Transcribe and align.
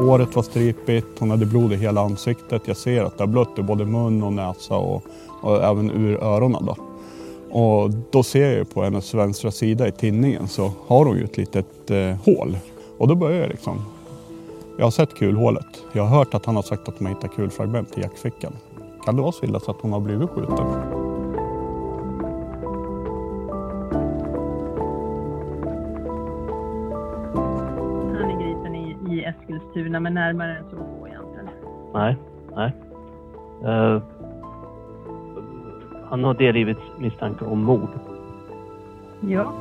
Håret 0.00 0.36
var 0.36 0.42
stripigt, 0.42 1.18
hon 1.18 1.30
hade 1.30 1.46
blod 1.46 1.72
i 1.72 1.76
hela 1.76 2.00
ansiktet. 2.00 2.62
Jag 2.64 2.76
ser 2.76 3.04
att 3.04 3.18
det 3.18 3.22
har 3.22 3.28
blött 3.28 3.58
i 3.58 3.62
både 3.62 3.84
mun 3.84 4.22
och 4.22 4.32
näsa 4.32 4.76
och, 4.76 5.02
och 5.42 5.64
även 5.64 5.90
ur 5.90 6.22
öronen. 6.22 6.66
Då. 6.66 6.76
Och 7.50 7.90
då 8.10 8.22
ser 8.22 8.58
jag 8.58 8.74
på 8.74 8.82
hennes 8.82 9.14
vänstra 9.14 9.50
sida 9.50 9.88
i 9.88 9.92
tinningen 9.92 10.48
så 10.48 10.72
har 10.86 11.04
hon 11.04 11.16
ju 11.16 11.24
ett 11.24 11.36
litet 11.36 11.90
eh, 11.90 12.14
hål. 12.24 12.58
Och 12.98 13.08
då 13.08 13.14
börjar 13.14 13.40
jag 13.40 13.48
liksom. 13.48 13.82
Jag 14.78 14.86
har 14.86 14.90
sett 14.90 15.14
kulhålet. 15.14 15.84
Jag 15.92 16.02
har 16.02 16.18
hört 16.18 16.34
att 16.34 16.46
han 16.46 16.56
har 16.56 16.62
sagt 16.62 16.88
att 16.88 17.00
man 17.00 17.14
hittar 17.14 17.28
kulfragment 17.28 17.98
i 17.98 18.00
jackfickan. 18.00 18.52
Kan 19.04 19.16
det 19.16 19.22
vara 19.22 19.32
så 19.32 19.44
illa 19.44 19.60
så 19.60 19.70
att 19.70 19.80
hon 19.80 19.92
har 19.92 20.00
blivit 20.00 20.30
skjuten? 20.30 20.99
Eskilstuna, 30.00 30.02
men 30.02 30.14
närmare 30.14 30.58
än 30.58 30.70
så 30.70 31.08
jag 31.12 31.28
inte. 31.28 31.52
Nej, 31.94 32.16
nej. 32.56 32.72
Eh, 33.64 34.02
han 36.08 36.24
har 36.24 36.34
delgivits 36.34 36.80
misstanke 36.98 37.44
om 37.44 37.62
mord. 37.62 37.90
Ja. 39.28 39.54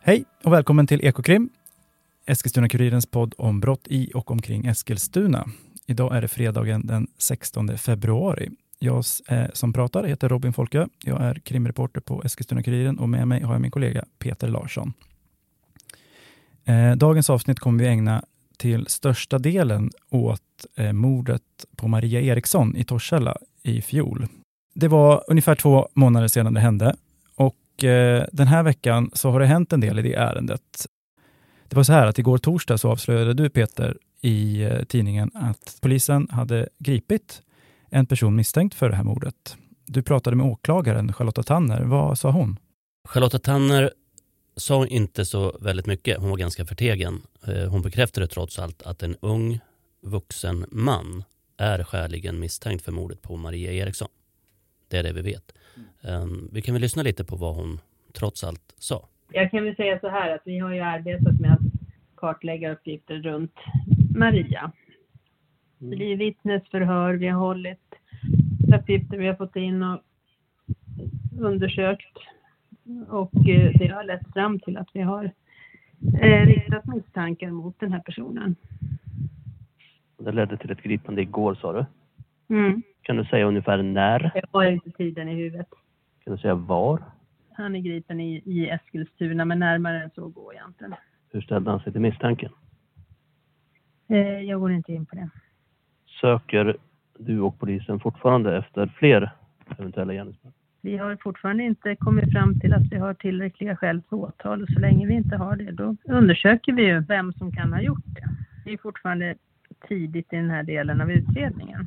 Hej 0.00 0.24
och 0.44 0.52
välkommen 0.52 0.86
till 0.86 1.04
Ekokrim, 1.04 1.48
Eskilstuna-Kurirens 2.26 3.10
podd 3.10 3.34
om 3.38 3.60
brott 3.60 3.86
i 3.88 4.10
och 4.14 4.30
omkring 4.30 4.66
Eskilstuna. 4.66 5.44
Idag 5.86 6.16
är 6.16 6.20
det 6.20 6.28
fredagen 6.28 6.86
den 6.86 7.06
16 7.18 7.78
februari. 7.78 8.50
Jag 8.84 9.04
eh, 9.28 9.46
som 9.52 9.72
pratar 9.72 10.04
heter 10.04 10.28
Robin 10.28 10.52
Folke. 10.52 10.88
Jag 11.04 11.22
är 11.22 11.34
krimreporter 11.34 12.00
på 12.00 12.22
Eskilstuna-Kuriren 12.22 12.98
och 12.98 13.08
med 13.08 13.28
mig 13.28 13.42
har 13.42 13.54
jag 13.54 13.60
min 13.60 13.70
kollega 13.70 14.04
Peter 14.18 14.48
Larsson. 14.48 14.92
Eh, 16.64 16.92
dagens 16.92 17.30
avsnitt 17.30 17.58
kommer 17.58 17.84
vi 17.84 17.88
ägna 17.88 18.24
till 18.58 18.86
största 18.86 19.38
delen 19.38 19.90
åt 20.10 20.40
eh, 20.76 20.92
mordet 20.92 21.42
på 21.76 21.88
Maria 21.88 22.20
Eriksson 22.20 22.76
i 22.76 22.84
Torshälla 22.84 23.36
i 23.62 23.82
fjol. 23.82 24.26
Det 24.74 24.88
var 24.88 25.24
ungefär 25.28 25.54
två 25.54 25.88
månader 25.94 26.28
sedan 26.28 26.54
det 26.54 26.60
hände 26.60 26.96
och 27.36 27.56
den 28.32 28.46
här 28.46 28.62
veckan 28.62 29.10
så 29.12 29.30
har 29.30 29.40
det 29.40 29.46
hänt 29.46 29.72
en 29.72 29.80
del 29.80 29.98
i 29.98 30.02
det 30.02 30.14
ärendet. 30.14 30.86
Det 31.68 31.76
var 31.76 31.82
så 31.82 31.92
här 31.92 32.06
att 32.06 32.18
igår 32.18 32.38
torsdag 32.38 32.78
så 32.78 32.90
avslöjade 32.90 33.34
du 33.34 33.50
Peter 33.50 33.98
i 34.20 34.68
tidningen 34.88 35.30
att 35.34 35.78
polisen 35.80 36.28
hade 36.30 36.68
gripit 36.78 37.42
en 37.94 38.06
person 38.06 38.36
misstänkt 38.36 38.74
för 38.74 38.88
det 38.88 38.96
här 38.96 39.04
mordet. 39.04 39.56
Du 39.86 40.02
pratade 40.02 40.36
med 40.36 40.46
åklagaren 40.46 41.12
Charlotta 41.12 41.42
Tanner. 41.42 41.80
Vad 41.82 42.18
sa 42.18 42.30
hon? 42.30 42.56
Charlotta 43.08 43.38
Tanner 43.38 43.90
sa 44.56 44.86
inte 44.86 45.24
så 45.24 45.58
väldigt 45.60 45.86
mycket. 45.86 46.18
Hon 46.18 46.30
var 46.30 46.36
ganska 46.36 46.64
förtegen. 46.64 47.22
Eh, 47.46 47.70
hon 47.70 47.82
bekräftade 47.82 48.26
trots 48.26 48.58
allt 48.58 48.82
att 48.82 49.02
en 49.02 49.16
ung 49.20 49.60
vuxen 50.02 50.66
man 50.70 51.24
är 51.56 51.84
skäligen 51.84 52.38
misstänkt 52.38 52.84
för 52.84 52.92
mordet 52.92 53.22
på 53.22 53.36
Maria 53.36 53.72
Eriksson. 53.72 54.08
Det 54.88 54.96
är 54.96 55.02
det 55.02 55.12
vi 55.12 55.22
vet. 55.22 55.52
Um, 56.02 56.48
vi 56.52 56.62
kan 56.62 56.74
väl 56.74 56.82
lyssna 56.82 57.02
lite 57.02 57.24
på 57.24 57.36
vad 57.36 57.54
hon 57.54 57.80
trots 58.12 58.44
allt 58.44 58.74
sa. 58.78 59.08
Jag 59.32 59.50
kan 59.50 59.64
väl 59.64 59.76
säga 59.76 60.00
så 60.00 60.08
här 60.08 60.34
att 60.34 60.42
vi 60.44 60.58
har 60.58 60.72
ju 60.72 60.80
arbetat 60.80 61.40
med 61.40 61.52
att 61.52 61.60
kartlägga 62.16 62.72
uppgifter 62.72 63.14
runt 63.14 63.54
Maria. 64.16 64.72
Det 65.90 66.12
är 66.12 66.16
vittnesförhör, 66.16 67.14
vi 67.14 67.28
har 67.28 67.40
hållit 67.40 67.94
uppgifter 68.84 69.18
vi 69.18 69.26
har 69.26 69.34
fått 69.34 69.56
in 69.56 69.82
och 69.82 70.00
undersökt 71.40 72.18
och 73.08 73.48
eh, 73.48 73.72
det 73.78 73.86
har 73.86 74.04
lett 74.04 74.32
fram 74.32 74.60
till 74.60 74.76
att 74.76 74.88
vi 74.92 75.00
har 75.00 75.30
eh, 76.20 76.46
riktat 76.46 76.86
misstankar 76.86 77.50
mot 77.50 77.80
den 77.80 77.92
här 77.92 78.00
personen. 78.00 78.56
Det 80.18 80.32
ledde 80.32 80.56
till 80.56 80.70
ett 80.70 80.82
gripande 80.82 81.22
igår 81.22 81.54
sa 81.54 81.72
du. 81.72 81.86
Mm. 82.54 82.82
Kan 83.02 83.16
du 83.16 83.24
säga 83.24 83.46
ungefär 83.46 83.82
när? 83.82 84.30
Jag 84.34 84.42
har 84.52 84.64
inte 84.64 84.90
tiden 84.90 85.28
i 85.28 85.34
huvudet. 85.34 85.68
Kan 86.24 86.32
du 86.32 86.38
säga 86.38 86.54
var? 86.54 87.02
Han 87.52 87.76
är 87.76 87.80
gripen 87.80 88.20
i, 88.20 88.42
i 88.44 88.68
Eskilstuna, 88.68 89.44
men 89.44 89.58
närmare 89.58 90.02
än 90.02 90.10
så 90.14 90.28
går 90.28 90.54
jag 90.54 90.68
inte. 90.68 90.98
Hur 91.32 91.40
ställde 91.40 91.70
han 91.70 91.80
sig 91.80 91.92
till 91.92 92.00
misstanken? 92.00 92.52
Eh, 94.08 94.40
jag 94.40 94.60
går 94.60 94.72
inte 94.72 94.92
in 94.92 95.06
på 95.06 95.16
det. 95.16 95.30
Söker 96.24 96.76
du 97.18 97.40
och 97.40 97.58
polisen 97.58 98.00
fortfarande 98.00 98.56
efter 98.58 98.86
fler 98.98 99.32
eventuella 99.78 100.12
gärningsmän? 100.12 100.52
Vi 100.80 100.96
har 100.96 101.16
fortfarande 101.22 101.62
inte 101.62 101.96
kommit 101.96 102.32
fram 102.32 102.60
till 102.60 102.72
att 102.72 102.82
vi 102.90 102.96
har 102.96 103.14
tillräckliga 103.14 103.76
skäl 103.76 104.02
för 104.08 104.16
åtal 104.16 104.62
och 104.62 104.68
så 104.68 104.80
länge 104.80 105.06
vi 105.06 105.14
inte 105.14 105.36
har 105.36 105.56
det 105.56 105.72
då 105.72 105.96
undersöker 106.04 106.72
vi 106.72 106.82
ju 106.82 107.00
vem 107.00 107.32
som 107.32 107.52
kan 107.52 107.72
ha 107.72 107.80
gjort 107.80 108.04
det. 108.14 108.28
Det 108.64 108.72
är 108.72 108.78
fortfarande 108.78 109.34
tidigt 109.88 110.32
i 110.32 110.36
den 110.36 110.50
här 110.50 110.62
delen 110.62 111.00
av 111.00 111.10
utredningen. 111.10 111.86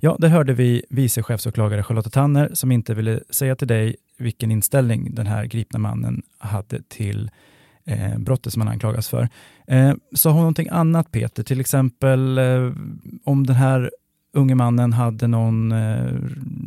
Ja, 0.00 0.16
där 0.18 0.28
hörde 0.28 0.52
vi 0.54 0.84
vice 0.90 1.22
chefsåklagare 1.22 1.82
Charlotta 1.82 2.10
Tanner 2.10 2.48
som 2.52 2.72
inte 2.72 2.94
ville 2.94 3.20
säga 3.30 3.56
till 3.56 3.68
dig 3.68 3.96
vilken 4.18 4.50
inställning 4.50 5.14
den 5.14 5.26
här 5.26 5.44
gripna 5.44 5.78
mannen 5.78 6.22
hade 6.38 6.82
till 6.82 7.30
eh, 7.86 8.18
brottet 8.18 8.52
som 8.52 8.62
han 8.62 8.72
anklagas 8.72 9.08
för. 9.08 9.28
Eh, 9.66 9.92
sa 10.14 10.30
hon 10.30 10.38
någonting 10.38 10.68
annat 10.70 11.12
Peter, 11.12 11.42
till 11.42 11.60
exempel 11.60 12.38
eh, 12.38 12.72
om 13.24 13.46
den 13.46 13.56
här 13.56 13.90
unge 14.32 14.54
mannen 14.54 14.92
hade 14.92 15.26
någon 15.26 15.72
eh, 15.72 16.12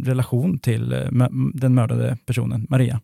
relation 0.04 0.60
till 0.60 0.94
eh, 0.94 1.28
den 1.54 1.76
mördade 1.76 2.18
personen, 2.26 2.68
Maria? 2.70 3.02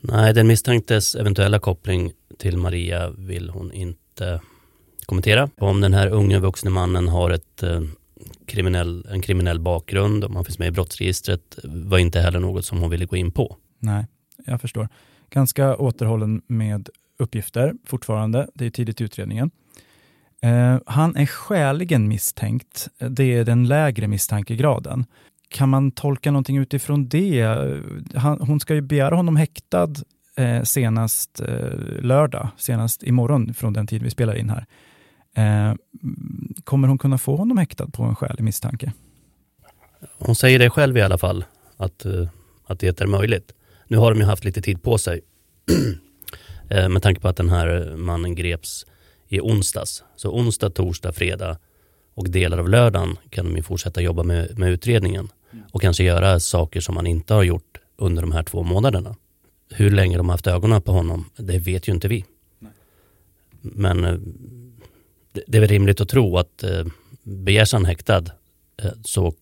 Nej, 0.00 0.34
den 0.34 0.46
misstänktes 0.46 1.14
eventuella 1.14 1.58
koppling 1.58 2.12
till 2.38 2.56
Maria 2.56 3.10
vill 3.10 3.50
hon 3.50 3.72
inte 3.72 4.40
kommentera. 5.06 5.48
Om 5.58 5.80
den 5.80 5.94
här 5.94 6.08
unge 6.08 6.38
vuxne 6.38 6.70
mannen 6.70 7.08
har 7.08 7.30
ett 7.30 7.62
eh, 7.62 7.80
kriminell, 8.46 9.06
en 9.10 9.22
kriminell 9.22 9.60
bakgrund, 9.60 10.24
om 10.24 10.36
han 10.36 10.44
finns 10.44 10.58
med 10.58 10.68
i 10.68 10.70
brottsregistret, 10.70 11.58
var 11.64 11.98
inte 11.98 12.20
heller 12.20 12.40
något 12.40 12.64
som 12.64 12.78
hon 12.78 12.90
ville 12.90 13.04
gå 13.04 13.16
in 13.16 13.32
på. 13.32 13.56
Nej, 13.78 14.06
jag 14.46 14.60
förstår. 14.60 14.88
Ganska 15.30 15.76
återhållen 15.76 16.42
med 16.46 16.88
uppgifter 17.20 17.74
fortfarande. 17.86 18.48
Det 18.54 18.66
är 18.66 18.70
tidigt 18.70 19.00
i 19.00 19.04
utredningen. 19.04 19.50
Eh, 20.42 20.78
han 20.86 21.16
är 21.16 21.26
skäligen 21.26 22.08
misstänkt. 22.08 22.88
Det 22.98 23.34
är 23.34 23.44
den 23.44 23.68
lägre 23.68 24.08
misstankegraden. 24.08 25.04
Kan 25.48 25.68
man 25.68 25.90
tolka 25.90 26.30
någonting 26.30 26.56
utifrån 26.56 27.08
det? 27.08 27.42
Han, 28.14 28.40
hon 28.40 28.60
ska 28.60 28.74
ju 28.74 28.80
begära 28.80 29.16
honom 29.16 29.36
häktad 29.36 29.94
eh, 30.36 30.62
senast 30.62 31.40
eh, 31.40 32.02
lördag, 32.02 32.48
senast 32.56 33.02
imorgon 33.02 33.54
från 33.54 33.72
den 33.72 33.86
tid 33.86 34.02
vi 34.02 34.10
spelar 34.10 34.34
in 34.34 34.50
här. 34.50 34.66
Eh, 35.34 35.74
kommer 36.64 36.88
hon 36.88 36.98
kunna 36.98 37.18
få 37.18 37.36
honom 37.36 37.58
häktad 37.58 37.86
på 37.86 38.02
en 38.02 38.16
skälig 38.16 38.44
misstanke? 38.44 38.92
Hon 40.18 40.34
säger 40.34 40.58
det 40.58 40.70
själv 40.70 40.96
i 40.96 41.02
alla 41.02 41.18
fall, 41.18 41.44
att, 41.76 42.04
eh, 42.04 42.28
att 42.66 42.80
det 42.80 43.00
är 43.00 43.06
möjligt. 43.06 43.52
Nu 43.88 43.96
har 43.96 44.14
de 44.14 44.20
ju 44.20 44.26
haft 44.26 44.44
lite 44.44 44.62
tid 44.62 44.82
på 44.82 44.98
sig 44.98 45.20
eh, 46.70 46.88
med 46.88 47.02
tanke 47.02 47.20
på 47.20 47.28
att 47.28 47.36
den 47.36 47.48
här 47.48 47.96
mannen 47.96 48.34
greps 48.34 48.86
i 49.28 49.40
onsdags. 49.40 50.04
Så 50.16 50.30
onsdag, 50.30 50.70
torsdag, 50.70 51.12
fredag 51.12 51.58
och 52.14 52.30
delar 52.30 52.58
av 52.58 52.68
lördagen 52.68 53.16
kan 53.30 53.44
de 53.44 53.56
ju 53.56 53.62
fortsätta 53.62 54.00
jobba 54.00 54.22
med, 54.22 54.58
med 54.58 54.70
utredningen 54.70 55.28
och 55.72 55.82
kanske 55.82 56.04
göra 56.04 56.40
saker 56.40 56.80
som 56.80 56.94
man 56.94 57.06
inte 57.06 57.34
har 57.34 57.42
gjort 57.42 57.78
under 57.96 58.22
de 58.22 58.32
här 58.32 58.42
två 58.42 58.62
månaderna. 58.62 59.16
Hur 59.70 59.90
länge 59.90 60.16
de 60.16 60.28
har 60.28 60.34
haft 60.34 60.46
ögonen 60.46 60.82
på 60.82 60.92
honom, 60.92 61.24
det 61.36 61.58
vet 61.58 61.88
ju 61.88 61.92
inte 61.92 62.08
vi. 62.08 62.24
Men 63.60 64.04
eh, 64.04 64.18
det 65.32 65.56
är 65.56 65.60
väl 65.60 65.68
rimligt 65.68 66.00
att 66.00 66.08
tro 66.08 66.38
att 66.38 66.62
eh, 66.62 66.84
begärs 67.22 67.72
han 67.72 67.84
häktad 67.84 68.24
eh, 68.82 68.90
så, 69.04 69.34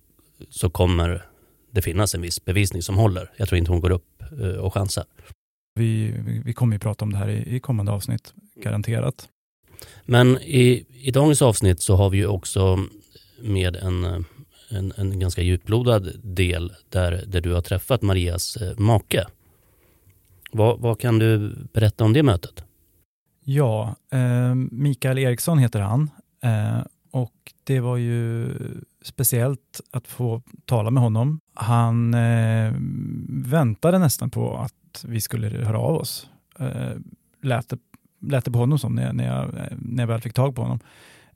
så 0.50 0.70
kommer 0.70 1.26
det 1.70 1.82
finnas 1.82 2.14
en 2.14 2.20
viss 2.20 2.44
bevisning 2.44 2.82
som 2.82 2.96
håller. 2.96 3.30
Jag 3.36 3.48
tror 3.48 3.58
inte 3.58 3.70
hon 3.70 3.80
går 3.80 3.90
upp 3.90 4.04
och 4.60 4.74
chansar. 4.74 5.04
Vi, 5.78 6.14
vi 6.44 6.52
kommer 6.52 6.74
ju 6.74 6.78
prata 6.78 7.04
om 7.04 7.12
det 7.12 7.18
här 7.18 7.28
i, 7.28 7.56
i 7.56 7.60
kommande 7.60 7.92
avsnitt, 7.92 8.34
garanterat. 8.56 9.28
Men 10.04 10.38
i, 10.38 10.86
i 11.02 11.10
dagens 11.10 11.42
avsnitt 11.42 11.80
så 11.80 11.96
har 11.96 12.10
vi 12.10 12.18
ju 12.18 12.26
också 12.26 12.78
med 13.40 13.76
en, 13.76 14.24
en, 14.68 14.92
en 14.96 15.18
ganska 15.18 15.42
djuplodad 15.42 16.12
del 16.22 16.72
där, 16.88 17.24
där 17.26 17.40
du 17.40 17.52
har 17.52 17.60
träffat 17.60 18.02
Marias 18.02 18.56
eh, 18.56 18.78
make. 18.78 19.26
Vad, 20.52 20.80
vad 20.80 21.00
kan 21.00 21.18
du 21.18 21.54
berätta 21.72 22.04
om 22.04 22.12
det 22.12 22.22
mötet? 22.22 22.64
Ja, 23.44 23.96
eh, 24.12 24.54
Mikael 24.54 25.18
Eriksson 25.18 25.58
heter 25.58 25.80
han 25.80 26.10
eh, 26.42 26.80
och 27.10 27.52
det 27.64 27.80
var 27.80 27.96
ju 27.96 28.48
speciellt 29.08 29.80
att 29.90 30.08
få 30.08 30.42
tala 30.64 30.90
med 30.90 31.02
honom. 31.02 31.40
Han 31.54 32.14
eh, 32.14 32.72
väntade 33.28 33.98
nästan 33.98 34.30
på 34.30 34.58
att 34.58 35.04
vi 35.04 35.20
skulle 35.20 35.48
höra 35.48 35.78
av 35.78 35.96
oss. 35.96 36.28
Eh, 36.58 36.92
lät 37.42 37.68
det 37.68 37.78
lät 38.20 38.44
det 38.44 38.50
på 38.50 38.58
honom 38.58 38.78
som 38.78 38.94
när 38.94 39.06
jag, 39.06 39.14
när 39.14 39.26
jag, 39.26 39.54
när 39.78 40.02
jag 40.02 40.08
väl 40.08 40.20
fick 40.20 40.32
tag 40.32 40.54
på 40.54 40.62
honom. 40.62 40.80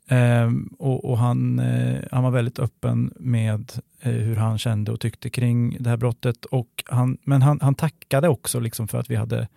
Eh, 0.07 0.51
och, 0.77 1.05
och 1.05 1.17
han, 1.17 1.59
eh, 1.59 2.01
han 2.11 2.23
var 2.23 2.31
väldigt 2.31 2.59
öppen 2.59 3.13
med 3.15 3.71
eh, 4.01 4.11
hur 4.11 4.35
han 4.35 4.57
kände 4.57 4.91
och 4.91 4.99
tyckte 4.99 5.29
kring 5.29 5.77
det 5.79 5.89
här 5.89 5.97
brottet. 5.97 6.45
Och 6.45 6.83
han, 6.85 7.17
men 7.23 7.41
han, 7.41 7.59
han 7.61 7.75
tackade 7.75 8.29
också 8.29 8.59
liksom 8.59 8.87
för 8.87 8.97
att 8.97 9.09
vi 9.09 9.15
hade 9.15 9.47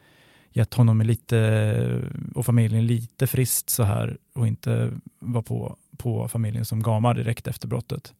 gett 0.53 0.75
honom 0.75 1.01
lite, 1.01 2.03
och 2.35 2.47
familjen 2.47 2.87
lite 2.87 3.27
frist 3.27 3.71
så 3.71 3.83
här 3.83 4.19
och 4.35 4.47
inte 4.47 4.91
var 5.19 5.43
på, 5.43 5.77
på 5.97 6.29
familjen 6.29 6.65
som 6.65 6.83
gamar 6.83 7.15
direkt 7.15 7.47
efter 7.47 7.69
brottet. 7.69 8.15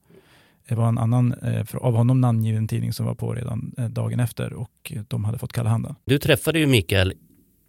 Det 0.69 0.75
var 0.75 0.89
en 0.89 0.99
annan 0.99 1.33
eh, 1.33 1.67
av 1.75 1.95
honom 1.95 2.21
namngiven 2.21 2.69
tidning 2.69 2.93
som 2.93 3.07
var 3.07 3.15
på 3.15 3.35
redan 3.35 3.75
eh, 3.79 3.89
dagen 3.89 4.21
efter 4.21 4.53
och 4.53 4.93
de 5.09 5.25
hade 5.25 5.39
fått 5.39 5.53
kalla 5.53 5.71
handen. 5.71 5.95
Du 6.05 6.19
träffade 6.19 6.59
ju 6.59 6.67
Mikael 6.67 7.13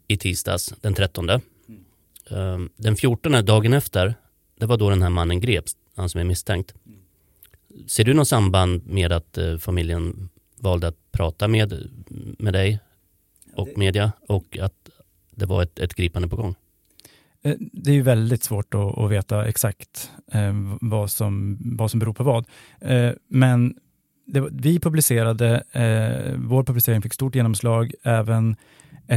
i 0.07 0.18
tisdags 0.18 0.74
den 0.81 0.94
13. 0.94 1.30
Mm. 1.30 2.69
Den 2.75 2.95
14 2.95 3.45
dagen 3.45 3.74
efter, 3.74 4.15
det 4.59 4.65
var 4.65 4.77
då 4.77 4.89
den 4.89 5.01
här 5.01 5.09
mannen 5.09 5.39
greps, 5.39 5.71
han 5.95 6.10
som 6.10 6.21
är 6.21 6.25
misstänkt. 6.25 6.74
Ser 7.88 8.03
du 8.03 8.13
något 8.13 8.27
samband 8.27 8.86
med 8.86 9.12
att 9.12 9.38
eh, 9.38 9.57
familjen 9.57 10.30
valde 10.60 10.88
att 10.88 11.12
prata 11.12 11.48
med, 11.48 11.89
med 12.39 12.53
dig 12.53 12.80
och 13.53 13.69
media 13.75 14.12
och 14.27 14.57
att 14.57 14.89
det 15.31 15.45
var 15.45 15.63
ett, 15.63 15.80
ett 15.80 15.94
gripande 15.94 16.27
på 16.27 16.36
gång? 16.36 16.56
Eh, 17.48 17.56
det 17.60 17.92
är 17.92 17.96
ju 17.96 18.02
väldigt 18.02 18.44
svårt 18.44 18.74
att, 18.74 18.98
att 18.98 19.12
veta 19.12 19.48
exakt 19.48 20.12
eh, 20.32 20.54
vad, 20.82 21.12
som, 21.12 21.58
vad 21.78 21.92
som 21.92 22.00
beror 22.00 22.14
på 22.14 22.24
vad. 22.24 22.46
Eh, 22.82 23.12
men 23.30 23.76
det, 24.28 24.48
vi 24.52 24.80
publicerade, 24.80 25.64
eh, 25.72 26.34
vår 26.36 26.64
publicering 26.64 27.02
fick 27.02 27.14
stort 27.14 27.36
genomslag. 27.36 27.94
Även 28.04 28.56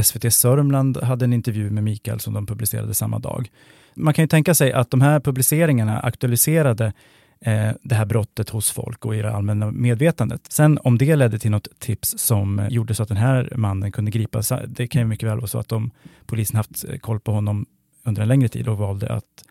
SVT 0.03 0.33
Sörmland 0.33 0.97
hade 0.97 1.25
en 1.25 1.33
intervju 1.33 1.69
med 1.69 1.83
Mikael 1.83 2.19
som 2.19 2.33
de 2.33 2.45
publicerade 2.45 2.93
samma 2.93 3.19
dag. 3.19 3.49
Man 3.95 4.13
kan 4.13 4.23
ju 4.23 4.27
tänka 4.27 4.53
sig 4.53 4.73
att 4.73 4.91
de 4.91 5.01
här 5.01 5.19
publiceringarna 5.19 5.99
aktualiserade 5.99 6.93
eh, 7.41 7.69
det 7.83 7.95
här 7.95 8.05
brottet 8.05 8.49
hos 8.49 8.71
folk 8.71 9.05
och 9.05 9.15
i 9.15 9.21
det 9.21 9.31
allmänna 9.31 9.71
medvetandet. 9.71 10.41
Sen 10.49 10.79
om 10.83 10.97
det 10.97 11.15
ledde 11.15 11.39
till 11.39 11.51
något 11.51 11.79
tips 11.79 12.13
som 12.17 12.67
gjorde 12.69 12.95
så 12.95 13.03
att 13.03 13.09
den 13.09 13.17
här 13.17 13.53
mannen 13.55 13.91
kunde 13.91 14.11
gripas, 14.11 14.51
det 14.67 14.87
kan 14.87 15.01
ju 15.01 15.07
mycket 15.07 15.29
väl 15.29 15.37
vara 15.37 15.47
så 15.47 15.59
att 15.59 15.69
de, 15.69 15.91
polisen 16.25 16.57
haft 16.57 16.85
eh, 16.89 16.97
koll 16.97 17.19
på 17.19 17.31
honom 17.31 17.65
under 18.03 18.21
en 18.21 18.27
längre 18.27 18.49
tid 18.49 18.67
och 18.67 18.77
valde 18.77 19.07
att 19.13 19.45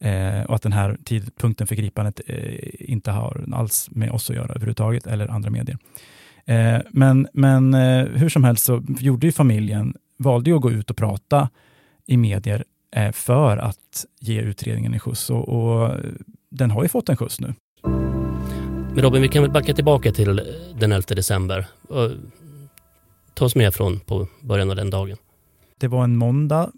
eh, 0.00 0.42
och 0.42 0.54
att 0.54 0.62
den 0.62 0.72
här 0.72 0.98
tidpunkten 1.04 1.66
för 1.66 1.74
gripandet 1.74 2.20
eh, 2.26 2.90
inte 2.90 3.10
har 3.10 3.44
alls 3.52 3.88
med 3.90 4.10
oss 4.10 4.30
att 4.30 4.36
göra 4.36 4.48
överhuvudtaget 4.48 5.06
eller 5.06 5.28
andra 5.28 5.50
medier. 5.50 5.78
Eh, 6.46 6.78
men 6.90 7.28
men 7.32 7.74
eh, 7.74 8.04
hur 8.04 8.28
som 8.28 8.44
helst 8.44 8.64
så 8.64 8.82
gjorde 9.00 9.26
ju 9.26 9.32
familjen, 9.32 9.94
valde 10.18 10.50
ju 10.50 10.56
att 10.56 10.62
gå 10.62 10.70
ut 10.70 10.90
och 10.90 10.96
prata 10.96 11.48
i 12.06 12.16
medier 12.16 12.64
eh, 12.96 13.12
för 13.12 13.56
att 13.56 14.06
ge 14.20 14.40
utredningen 14.40 14.94
en 14.94 15.00
skjuts 15.00 15.30
och, 15.30 15.48
och 15.48 15.90
den 16.50 16.70
har 16.70 16.82
ju 16.82 16.88
fått 16.88 17.08
en 17.08 17.16
skjuts 17.16 17.40
nu. 17.40 17.54
Men 18.94 19.04
Robin, 19.04 19.22
vi 19.22 19.28
kan 19.28 19.42
väl 19.42 19.50
backa 19.50 19.74
tillbaka 19.74 20.12
till 20.12 20.40
den 20.74 20.92
11 20.92 21.06
december. 21.08 21.66
Ta 23.34 23.44
oss 23.44 23.54
med 23.54 23.74
från 23.74 24.00
på 24.00 24.28
början 24.40 24.70
av 24.70 24.76
den 24.76 24.90
dagen. 24.90 25.16
Det 25.78 25.88
var 25.88 26.04
en 26.04 26.16
måndag 26.16 26.70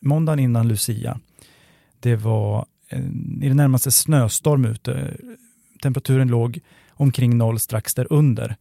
måndagen 0.00 0.38
innan 0.38 0.68
Lucia. 0.68 1.20
Det 2.00 2.16
var 2.16 2.66
i 3.42 3.48
det 3.48 3.54
närmaste 3.54 3.90
snöstorm 3.90 4.64
ute. 4.64 5.16
Temperaturen 5.82 6.28
låg 6.28 6.60
omkring 6.90 7.38
noll, 7.38 7.58
strax 7.58 7.94
därunder. 7.94 8.56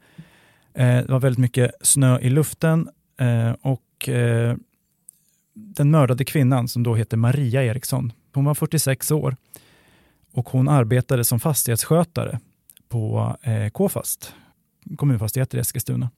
Eh, 0.74 0.98
det 0.98 1.12
var 1.12 1.20
väldigt 1.20 1.40
mycket 1.40 1.72
snö 1.82 2.20
i 2.20 2.30
luften 2.30 2.90
eh, 3.20 3.52
och 3.62 4.10
eh, 4.10 4.56
den 5.54 5.92
mördade 5.92 6.26
kvinnan 6.26 6.68
som 6.68 6.84
då 6.84 6.96
heter 6.96 7.18
Maria 7.18 7.64
Eriksson, 7.64 8.14
hon 8.34 8.46
var 8.46 8.54
46 8.54 9.12
år 9.12 9.36
och 10.32 10.50
hon 10.50 10.68
arbetade 10.68 11.24
som 11.24 11.40
fastighetsskötare 11.40 12.40
på 12.90 13.36
KFAST, 13.74 14.34
kommunfastigheter 14.98 15.58
i 15.58 15.62
Eskilstuna. 15.62 16.10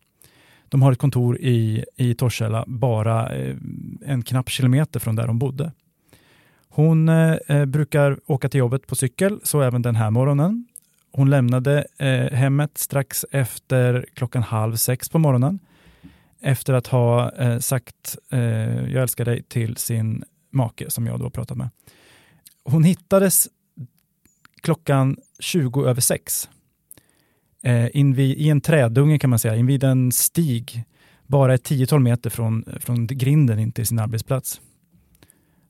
De 0.72 0.82
har 0.82 0.92
ett 0.92 0.98
kontor 0.98 1.38
i, 1.38 1.86
i 1.98 2.14
Torshälla, 2.14 2.66
bara 2.68 3.36
eh, 3.36 3.56
en 4.06 4.24
knapp 4.24 4.50
kilometer 4.50 5.00
från 5.00 5.16
där 5.16 5.28
de 5.28 5.40
bodde. 5.40 5.72
Hon 6.70 7.10
eh, 7.10 7.36
eh, 7.48 7.66
brukar 7.66 8.20
åka 8.26 8.50
till 8.50 8.60
jobbet 8.60 8.88
på 8.88 8.96
cykel, 8.96 9.40
så 9.44 9.62
även 9.62 9.82
den 9.82 9.96
här 9.96 10.12
morgonen. 10.12 10.68
Hon 11.12 11.30
lämnade 11.30 11.86
eh, 11.98 12.38
hemmet 12.38 12.78
strax 12.78 13.26
efter 13.32 14.06
klockan 14.14 14.44
halv 14.44 14.76
sex 14.76 15.10
på 15.10 15.20
morgonen 15.20 15.60
efter 16.40 16.74
att 16.74 16.88
ha 16.88 17.32
eh, 17.32 17.60
sagt 17.60 18.18
eh, 18.30 18.40
jag 18.92 19.02
älskar 19.02 19.26
dig 19.26 19.44
till 19.44 19.78
sin 19.78 20.24
make 20.52 20.90
som 20.92 21.08
jag 21.08 21.20
då 21.20 21.30
pratat 21.30 21.58
med. 21.58 21.70
Hon 22.64 22.84
hittades 22.84 23.48
klockan 24.62 25.18
20 25.40 25.86
över 25.86 26.02
sex 26.02 26.50
eh, 27.62 27.88
invid, 27.94 28.38
i 28.38 28.50
en 28.50 28.62
trädunge 28.62 29.20
kan 29.20 29.30
man 29.30 29.40
säga, 29.40 29.56
invid 29.56 29.84
en 29.84 30.12
stig, 30.12 30.84
bara 31.28 31.54
ett 31.54 31.64
tiotal 31.64 32.00
meter 32.00 32.30
från, 32.30 32.66
från 32.80 33.08
grinden 33.08 33.60
in 33.60 33.72
till 33.72 33.88
sin 33.88 34.00
arbetsplats. 34.00 34.62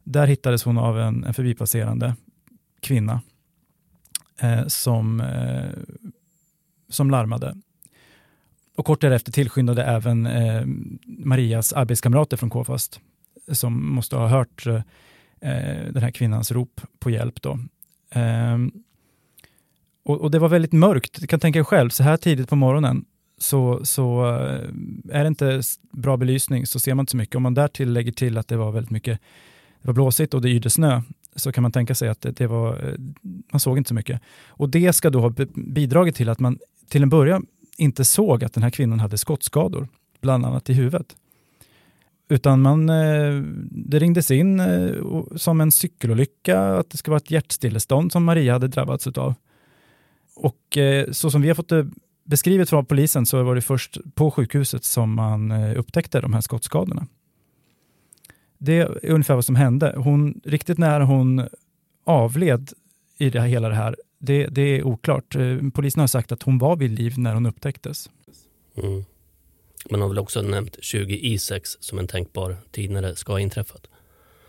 Där 0.04 0.28
hittades 0.28 0.64
hon 0.64 0.78
av 0.78 1.00
en, 1.00 1.24
en 1.24 1.34
förbipasserande 1.34 2.16
kvinna 2.80 3.22
eh, 4.40 4.68
som, 4.68 5.22
eh, 5.22 5.70
som 6.90 7.12
larmade. 7.12 7.58
Och 8.76 8.86
kort 8.86 9.02
därefter 9.02 9.32
tillskyndade 9.32 9.84
även 9.84 10.26
eh, 10.26 10.64
Marias 11.06 11.74
arbetskamrater 11.74 12.38
från 12.38 12.50
KFAST 12.50 13.00
som 13.52 13.94
måste 13.96 14.16
ha 14.16 14.28
hört 14.28 14.68
eh, 14.68 14.82
den 15.92 16.04
här 16.04 16.12
kvinnans 16.12 16.52
rop 16.52 16.82
på 17.00 17.10
hjälp. 17.10 17.42
Då. 17.42 17.60
Eh, 18.10 18.58
och, 20.04 20.22
och, 20.22 20.32
det 20.32 20.40
var 20.40 20.50
väldigt 20.50 20.72
mörkt, 20.72 21.22
du 21.22 21.28
kan 21.28 21.40
tänka 21.40 21.60
dig 21.60 21.66
själv, 21.66 21.90
så 21.90 22.04
här 22.04 22.18
tidigt 22.18 22.50
på 22.50 22.56
morgonen 22.56 23.06
så, 23.38 23.86
så 23.86 24.26
eh, 24.26 25.16
är 25.18 25.24
det 25.24 25.28
inte 25.28 25.62
bra 25.92 26.18
belysning 26.18 26.66
så 26.66 26.80
ser 26.80 26.94
man 26.94 27.04
inte 27.04 27.12
så 27.12 27.18
mycket. 27.18 27.36
Om 27.36 27.44
man 27.44 27.54
därtill 27.54 27.94
lägger 27.94 28.12
till 28.12 28.38
att 28.38 28.48
det 28.48 28.58
var 28.58 28.72
väldigt 28.72 28.92
mycket 28.92 29.20
det 29.82 29.88
var 29.88 29.94
blåsigt 29.94 30.34
och 30.34 30.42
det 30.42 30.50
yrde 30.50 30.70
snö 30.70 31.02
så 31.36 31.52
kan 31.52 31.62
man 31.62 31.72
tänka 31.72 31.96
sig 31.96 32.10
att 32.10 32.22
det, 32.22 32.32
det, 32.32 32.48
var, 32.48 32.70
eh, 32.70 32.94
man 33.52 33.60
såg 33.60 33.78
inte 33.78 33.88
så 33.88 33.94
mycket. 33.94 34.22
Och 34.48 34.70
det 34.70 34.94
ska 34.94 35.10
då 35.10 35.20
ha 35.20 35.34
bidragit 35.56 36.16
till 36.16 36.30
att 36.30 36.40
man 36.40 36.60
till 36.90 37.04
en 37.04 37.10
början 37.10 37.46
inte 37.78 38.06
såg 38.06 38.44
att 38.44 38.54
den 38.54 38.64
här 38.64 38.70
kvinnan 38.70 39.00
hade 39.00 39.18
skottskador, 39.18 39.88
bland 40.22 40.46
annat 40.46 40.70
i 40.70 40.74
huvudet. 40.74 41.16
Utan 42.30 42.62
man, 42.62 42.90
eh, 42.90 43.42
det 43.72 44.00
ringdes 44.00 44.32
in 44.32 44.62
som 45.36 45.62
en 45.62 45.72
cykelolycka, 45.72 46.62
att 46.62 46.90
det 46.90 46.98
ska 46.98 47.12
vara 47.12 47.18
ett 47.18 47.32
hjärtstillestånd 47.32 48.12
som 48.12 48.24
Maria 48.24 48.54
hade 48.54 48.68
drabbats 48.68 49.08
av. 49.08 49.34
Och 50.42 50.78
eh, 50.78 51.12
så 51.12 51.32
som 51.32 51.42
vi 51.42 51.48
har 51.48 51.56
fått 51.56 51.70
det 51.70 51.88
beskrivet 52.24 52.70
från 52.70 52.86
polisen 52.86 53.26
så 53.26 53.44
var 53.44 53.56
det 53.56 53.62
först 53.62 53.98
på 54.16 54.32
sjukhuset 54.32 54.84
som 54.84 55.14
man 55.14 55.52
eh, 55.52 55.80
upptäckte 55.80 56.22
de 56.22 56.34
här 56.34 56.42
skottskadorna. 56.42 57.08
Det 58.58 58.78
är 58.78 59.12
ungefär 59.12 59.36
vad 59.36 59.46
som 59.46 59.56
hände. 59.56 59.94
Hon, 59.98 60.42
riktigt 60.44 60.78
när 60.78 61.00
hon 61.00 61.48
avled 62.06 62.72
i 63.18 63.30
det, 63.30 63.42
hela 63.42 63.70
det 63.70 63.76
här, 63.76 63.96
det, 64.20 64.48
det 64.48 64.62
är 64.62 64.84
oklart. 64.84 65.36
Eh, 65.36 65.58
polisen 65.74 66.00
har 66.00 66.08
sagt 66.08 66.32
att 66.32 66.44
hon 66.44 66.58
var 66.58 66.76
vid 66.76 66.92
liv 66.92 67.14
när 67.18 67.34
hon 67.34 67.46
upptäcktes. 67.46 68.10
Mm. 68.76 69.06
Man 69.90 70.02
har 70.02 70.08
väl 70.08 70.20
också 70.20 70.42
nämnt 70.42 70.78
20 70.82 71.16
I6 71.16 71.62
som 71.80 72.00
en 72.00 72.08
tänkbar 72.08 72.58
tid 72.72 72.92
när 72.92 73.02
det 73.02 73.16
ska 73.16 73.34
ha 73.34 73.40
inträffat? 73.40 73.88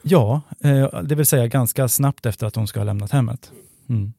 Ja, 0.02 0.40
det 1.04 1.14
vill 1.14 1.26
säga 1.26 1.46
ganska 1.46 1.88
snabbt 1.88 2.26
efter 2.26 2.46
att 2.46 2.56
hon 2.56 2.66
ska 2.66 2.80
ha 2.80 2.84
lämnat 2.84 3.10
hemmet. 3.10 3.52
Mm. 3.88 4.12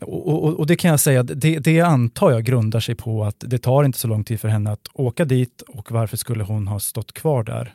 Och, 0.00 0.44
och, 0.44 0.58
och, 0.58 0.66
det 0.66 0.76
kan 0.76 0.90
jag 0.90 1.00
säga, 1.00 1.22
det, 1.22 1.58
det 1.58 1.80
antar 1.80 2.30
jag 2.30 2.44
grundar 2.44 2.80
sig 2.80 2.94
på 2.94 3.24
att 3.24 3.36
det 3.38 3.58
tar 3.58 3.84
inte 3.84 3.98
så 3.98 4.08
lång 4.08 4.24
tid 4.24 4.40
för 4.40 4.48
henne 4.48 4.72
att 4.72 4.88
åka 4.92 5.24
dit 5.24 5.62
och 5.68 5.92
varför 5.92 6.16
skulle 6.16 6.44
hon 6.44 6.68
ha 6.68 6.80
stått 6.80 7.12
kvar 7.12 7.42
där 7.44 7.74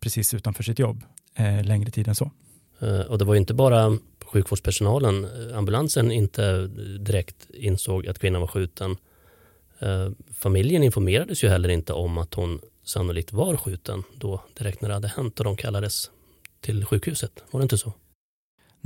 precis 0.00 0.34
utanför 0.34 0.62
sitt 0.62 0.78
jobb 0.78 1.04
eh, 1.34 1.64
längre 1.64 1.90
tid 1.90 2.08
än 2.08 2.14
så. 2.14 2.30
Eh, 2.80 3.00
och 3.00 3.18
det 3.18 3.24
var 3.24 3.34
ju 3.34 3.40
inte 3.40 3.54
bara 3.54 3.98
sjukvårdspersonalen, 4.24 5.24
eh, 5.24 5.58
ambulansen 5.58 6.12
inte 6.12 6.66
direkt 7.00 7.50
insåg 7.54 8.06
att 8.06 8.18
kvinnan 8.18 8.40
var 8.40 8.48
skjuten. 8.48 8.96
Eh, 9.78 10.08
familjen 10.34 10.82
informerades 10.82 11.44
ju 11.44 11.48
heller 11.48 11.68
inte 11.68 11.92
om 11.92 12.18
att 12.18 12.34
hon 12.34 12.60
sannolikt 12.84 13.32
var 13.32 13.56
skjuten 13.56 14.02
då 14.14 14.42
direkt 14.58 14.80
när 14.80 14.88
det 14.88 14.94
hade 14.94 15.08
hänt 15.08 15.38
och 15.38 15.44
de 15.44 15.56
kallades 15.56 16.10
till 16.60 16.84
sjukhuset. 16.84 17.32
Var 17.50 17.60
det 17.60 17.62
inte 17.62 17.78
så? 17.78 17.92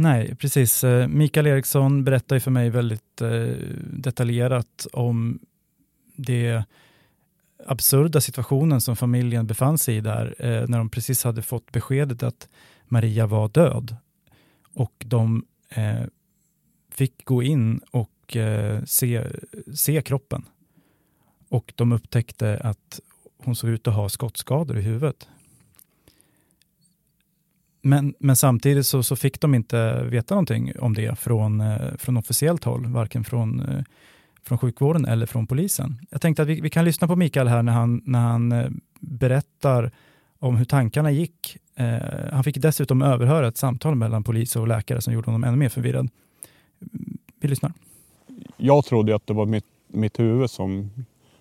Nej, 0.03 0.35
precis. 0.35 0.85
Eh, 0.85 1.09
Mikael 1.09 1.47
Eriksson 1.47 2.05
berättar 2.05 2.39
för 2.39 2.51
mig 2.51 2.71
väldigt 2.71 3.21
eh, 3.21 3.47
detaljerat 3.83 4.87
om 4.93 5.39
det 6.17 6.65
absurda 7.67 8.21
situationen 8.21 8.81
som 8.81 8.97
familjen 8.97 9.47
befann 9.47 9.79
sig 9.79 9.97
i 9.97 10.01
där 10.01 10.35
eh, 10.39 10.69
när 10.69 10.79
de 10.79 10.91
precis 10.91 11.25
hade 11.25 11.43
fått 11.43 11.73
beskedet 11.73 12.23
att 12.23 12.49
Maria 12.85 13.27
var 13.27 13.49
död. 13.49 13.97
Och 14.75 15.05
de 15.07 15.45
fick 16.91 17.25
gå 17.25 17.43
in 17.43 17.81
och 17.91 18.37
se, 18.85 19.27
se 19.75 20.03
kroppen. 20.03 20.45
Och 21.49 21.73
de 21.77 21.93
upptäckte 21.93 22.61
att 22.65 23.01
hon 23.39 23.57
såg 23.57 23.71
ut 23.71 23.89
att 23.89 23.95
ha 23.95 24.09
skottskador 24.09 24.79
i 24.79 24.83
huvudet. 24.83 25.29
Men, 27.83 28.15
men 28.19 28.37
samtidigt 28.37 28.87
så, 28.87 29.03
så, 29.03 29.17
fick 29.17 29.41
de 29.41 29.55
inte 29.55 30.05
veta 30.05 30.35
någonting 30.35 30.73
om 30.79 30.95
det 30.95 31.19
från, 31.19 31.61
eh, 31.61 31.97
från 31.99 32.17
officiellt 32.17 32.65
håll, 32.65 32.87
varken 32.87 33.25
från, 33.25 33.61
eh, 33.61 33.85
från 34.43 34.59
sjukvården 34.59 35.05
eller 35.05 35.27
från 35.27 35.47
polisen. 35.47 35.99
Jag 36.11 36.21
tänkte 36.21 36.43
att 36.43 36.49
vi, 36.49 36.61
vi 36.61 36.71
kan 36.71 36.85
lyssna 36.85 37.07
på 37.07 37.17
Mikael 37.17 37.49
här 37.49 37.63
när 37.63 37.73
han, 37.73 38.03
när 38.05 38.21
han 38.21 38.53
eh, 38.53 38.71
berättar 39.01 39.93
om 40.39 40.57
hur 40.57 40.65
tankarna 40.65 41.11
gick. 41.11 41.57
Eh, 41.77 42.33
han 42.33 42.45
fick 42.45 42.57
dessutom 42.57 43.03
överhöra 43.03 43.49
ett 43.49 43.57
samtal 43.57 43.95
mellan 43.95 44.25
polis 44.25 44.57
och 44.57 44.69
läkare 44.69 45.01
som 45.01 45.15
gjorde 45.15 45.27
honom 45.27 45.45
ännu 45.45 45.57
mer 45.57 45.69
förvirrad. 45.69 46.09
Vi 47.41 47.49
lyssnar. 47.49 47.73
Jag 48.57 48.85
trodde 48.85 49.15
att 49.15 49.27
det 49.27 49.35
var 49.35 49.47
mitt, 49.47 49.67
mitt 49.89 50.19
huvud, 50.19 50.51
som, 50.51 50.91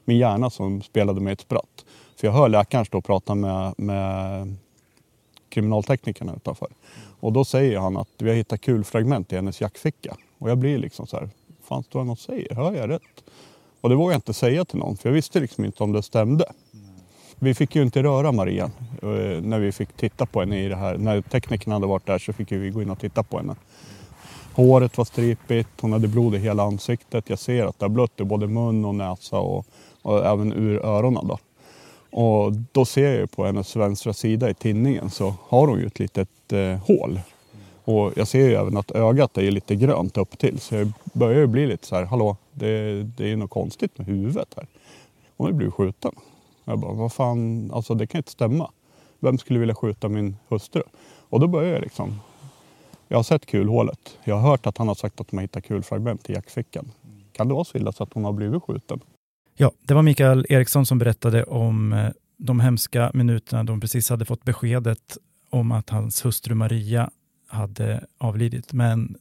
min 0.06 0.18
hjärna 0.18 0.50
som 0.50 0.82
spelade 0.82 1.22
mig 1.22 1.34
ett 1.34 1.42
spratt. 1.42 1.86
För 2.20 2.28
jag 2.28 2.34
hör 2.34 2.50
läkaren 2.50 2.86
stå 2.86 2.98
och 2.98 3.06
prata 3.06 3.36
med, 3.36 3.74
med 3.78 4.56
kriminalteknikerna 5.52 6.36
utanför. 6.36 6.68
Och 7.20 7.34
då 7.34 7.46
säger 7.46 7.80
han 7.80 7.98
att 7.98 8.08
vi 8.18 8.30
har 8.30 8.36
hittat 8.36 8.62
kulfragment 8.62 9.34
i 9.34 9.36
hennes 9.36 9.62
jackficka. 9.62 10.18
Och 10.38 10.50
jag 10.50 10.58
blir 10.58 10.78
liksom 10.78 11.08
så 11.08 11.18
här, 11.18 11.30
fan 11.64 11.84
står 11.84 12.00
han 12.00 12.10
och 12.10 12.20
säger? 12.20 12.56
Hör 12.56 12.74
jag 12.74 12.90
rätt? 12.90 13.24
Och 13.82 13.90
det 13.90 13.96
vågade 13.96 14.14
jag 14.14 14.18
inte 14.18 14.34
säga 14.34 14.66
till 14.66 14.80
någon 14.80 14.98
för 14.98 15.10
jag 15.10 15.14
visste 15.14 15.40
liksom 15.40 15.66
inte 15.66 15.84
om 15.84 15.92
det 15.92 16.04
stämde. 16.04 16.46
Vi 17.40 17.54
fick 17.54 17.76
ju 17.76 17.82
inte 17.82 18.04
röra 18.04 18.32
Maria 18.32 18.72
eh, 19.02 19.42
när 19.42 19.60
vi 19.60 19.72
fick 19.72 19.94
titta 19.94 20.26
på 20.26 20.40
henne 20.40 20.66
i 20.66 20.68
det 20.68 20.76
här. 20.76 20.98
När 20.98 21.22
teknikerna 21.22 21.76
hade 21.76 21.88
varit 21.88 22.06
där 22.06 22.20
så 22.20 22.34
fick 22.34 22.52
vi 22.52 22.70
gå 22.70 22.82
in 22.82 22.90
och 22.90 23.00
titta 23.00 23.24
på 23.24 23.38
henne. 23.38 23.56
Håret 24.54 24.98
var 24.98 25.06
stripigt, 25.06 25.82
hon 25.82 25.94
hade 25.94 26.08
blod 26.08 26.36
i 26.36 26.38
hela 26.38 26.64
ansiktet. 26.64 27.30
Jag 27.30 27.40
ser 27.40 27.66
att 27.66 27.80
det 27.80 27.86
har 27.86 27.90
blött 27.90 28.20
i 28.20 28.24
både 28.24 28.48
mun 28.48 28.86
och 28.86 28.96
näsa 28.96 29.40
och, 29.40 29.66
och 30.02 30.26
även 30.26 30.54
ur 30.54 30.86
öronen. 30.86 31.28
Då. 31.28 31.38
Och 32.12 32.54
då 32.72 32.86
ser 32.86 33.20
jag 33.20 33.32
på 33.32 33.46
hennes 33.46 33.76
vänstra 33.76 34.14
sida 34.14 34.50
i 34.50 34.54
tinningen 34.54 35.10
så 35.10 35.36
har 35.48 35.68
hon 35.68 35.80
ju 35.80 35.86
ett 35.86 36.00
litet 36.00 36.54
eh, 36.54 36.78
hål. 36.78 37.20
Och 37.84 38.12
jag 38.16 38.28
ser 38.28 38.48
ju 38.50 38.56
även 38.56 38.78
att 38.78 38.92
ögat 38.92 39.38
är 39.38 39.52
lite 39.52 39.76
grönt 39.76 40.18
upp 40.18 40.38
till 40.38 40.60
så 40.60 40.76
jag 40.76 40.92
börjar 41.14 41.40
ju 41.40 41.48
bli 41.48 41.68
lite 41.68 41.88
så 41.88 41.96
här, 41.96 42.06
hallå, 42.06 42.38
det, 42.52 43.04
det 43.04 43.32
är 43.32 43.36
något 43.36 43.50
konstigt 43.50 43.98
med 43.98 44.08
huvudet 44.08 44.54
här. 44.56 44.68
Hon 45.38 45.48
har 45.48 45.54
blivit 45.54 45.74
skjuten. 45.74 46.12
Jag 46.66 46.80
bara, 46.80 46.94
vad 46.94 47.14
fan, 47.14 47.72
alltså 47.74 47.94
det 47.94 48.08
kan 48.08 48.20
inte 48.20 48.32
stämma. 48.32 48.72
Vem 49.20 49.38
skulle 49.38 49.60
vilja 49.60 49.76
skjuta 49.76 50.10
min 50.10 50.38
hustru? 50.48 50.84
Och 51.30 51.40
då 51.40 51.48
börjar 51.48 51.74
jag 51.74 51.82
liksom, 51.82 52.20
jag 53.08 53.18
har 53.18 53.24
sett 53.24 53.46
kulhålet. 53.46 54.18
Jag 54.24 54.36
har 54.36 54.50
hört 54.50 54.66
att 54.68 54.78
han 54.78 54.88
har 54.88 54.96
sagt 54.96 55.22
att 55.22 55.28
de 55.28 55.38
har 55.38 55.42
hittat 55.42 55.64
kulfragment 55.64 56.30
i 56.30 56.34
jackfickan. 56.34 56.92
Kan 57.32 57.48
det 57.48 57.54
vara 57.54 57.64
så 57.64 57.78
illa 57.78 57.92
så 57.92 58.04
att 58.04 58.14
hon 58.14 58.26
har 58.26 58.34
blivit 58.34 58.64
skjuten? 58.64 59.00
Ja, 59.62 59.72
det 59.82 59.94
var 59.94 60.02
Mikael 60.02 60.46
Eriksson 60.50 60.86
som 60.86 60.98
berättade 60.98 61.44
om 61.44 61.94
eh, 61.94 62.10
de 62.38 62.60
hemska 62.60 63.12
minuterna 63.14 63.64
de 63.64 63.80
precis 63.80 64.10
hade 64.10 64.26
fått 64.26 64.44
beskedet 64.44 65.18
om 65.50 65.72
att 65.72 65.90
hans 65.90 66.26
hustru 66.26 66.56
Maria 66.56 67.10
hade 67.48 68.06
avlidit, 68.18 68.74
men 68.74 69.16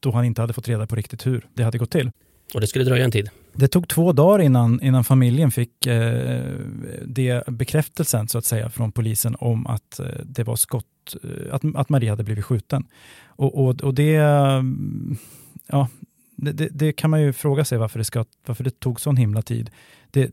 då 0.00 0.10
han 0.10 0.24
inte 0.24 0.40
hade 0.40 0.52
fått 0.52 0.68
reda 0.68 0.86
på 0.86 0.96
riktigt 0.96 1.26
hur 1.26 1.46
det 1.54 1.62
hade 1.62 1.78
gått 1.78 1.90
till. 1.90 2.10
Och 2.54 2.60
det 2.60 2.66
skulle 2.66 2.84
dröja 2.84 3.04
en 3.04 3.10
tid? 3.10 3.30
Det 3.52 3.68
tog 3.68 3.88
två 3.88 4.12
dagar 4.12 4.44
innan, 4.44 4.82
innan 4.82 5.04
familjen 5.04 5.50
fick 5.50 5.86
eh, 5.86 6.54
det 7.06 7.46
bekräftelsen 7.46 8.28
så 8.28 8.38
att 8.38 8.44
säga 8.44 8.70
från 8.70 8.92
polisen 8.92 9.36
om 9.38 9.66
att 9.66 10.00
eh, 10.00 10.06
det 10.24 10.44
var 10.44 10.56
skott, 10.56 11.16
eh, 11.22 11.54
att, 11.54 11.62
att 11.74 11.88
Maria 11.88 12.12
hade 12.12 12.24
blivit 12.24 12.44
skjuten. 12.44 12.86
Och, 13.26 13.64
och, 13.64 13.80
och 13.82 13.94
det, 13.94 14.12
ja, 15.66 15.88
det, 16.40 16.52
det, 16.52 16.68
det, 16.72 16.92
kan 16.92 17.10
man 17.10 17.22
ju 17.22 17.32
fråga 17.32 17.64
sig 17.64 17.78
varför 17.78 17.98
det, 17.98 18.04
ska, 18.04 18.24
varför 18.46 18.64
det 18.64 18.80
tog 18.80 19.00
sån 19.00 19.16
himla 19.16 19.42
tid. 19.42 19.70
Det, 20.10 20.30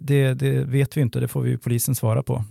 det, 0.00 0.34
det 0.34 0.64
vet 0.64 0.96
vi 0.96 1.00
inte, 1.00 1.20
det 1.20 1.28
får 1.28 1.42
vi 1.42 1.58
polisen 1.58 1.94
svara 1.94 2.22
på. 2.22 2.44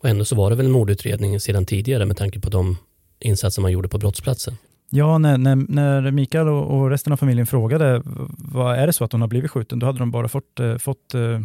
Och 0.00 0.08
ändå 0.08 0.24
så 0.24 0.36
var 0.36 0.50
det 0.50 0.56
väl 0.56 0.66
en 0.66 0.72
mordutredning 0.72 1.40
sedan 1.40 1.66
tidigare 1.66 2.06
med 2.06 2.16
tanke 2.16 2.40
på 2.40 2.50
de 2.50 2.76
insatser 3.20 3.62
man 3.62 3.72
gjorde 3.72 3.88
på 3.88 3.98
brottsplatsen? 3.98 4.54
Ja, 4.90 5.18
när, 5.18 5.38
när, 5.38 5.56
när 5.56 6.10
Mikael 6.10 6.48
och, 6.48 6.78
och, 6.78 6.90
resten 6.90 7.12
av 7.12 7.16
familjen 7.16 7.46
frågade 7.46 8.02
vad 8.38 8.78
är 8.78 8.86
det 8.86 8.92
så 8.92 9.04
att 9.04 9.12
hon 9.12 9.20
har 9.20 9.28
blivit 9.28 9.50
skjuten, 9.50 9.78
då 9.78 9.86
hade 9.86 9.98
de 9.98 10.10
bara 10.10 10.28
fått, 10.28 10.60
eh, 10.60 10.76
fått 10.76 11.14
eh, 11.14 11.40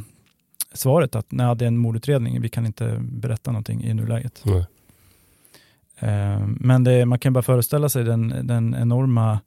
svaret 0.73 1.15
att 1.15 1.31
nej, 1.31 1.55
det 1.55 1.65
är 1.65 1.67
en 1.67 1.77
mordutredning, 1.77 2.41
vi 2.41 2.49
kan 2.49 2.65
inte 2.65 2.97
berätta 2.99 3.51
någonting 3.51 3.83
i 3.83 3.93
nuläget. 3.93 4.43
Mm. 4.45 4.63
Eh, 5.99 6.47
men 6.47 6.83
det, 6.83 7.05
man 7.05 7.19
kan 7.19 7.33
bara 7.33 7.43
föreställa 7.43 7.89
sig 7.89 8.03
den, 8.03 8.47
den 8.47 8.75
enorma 8.79 9.39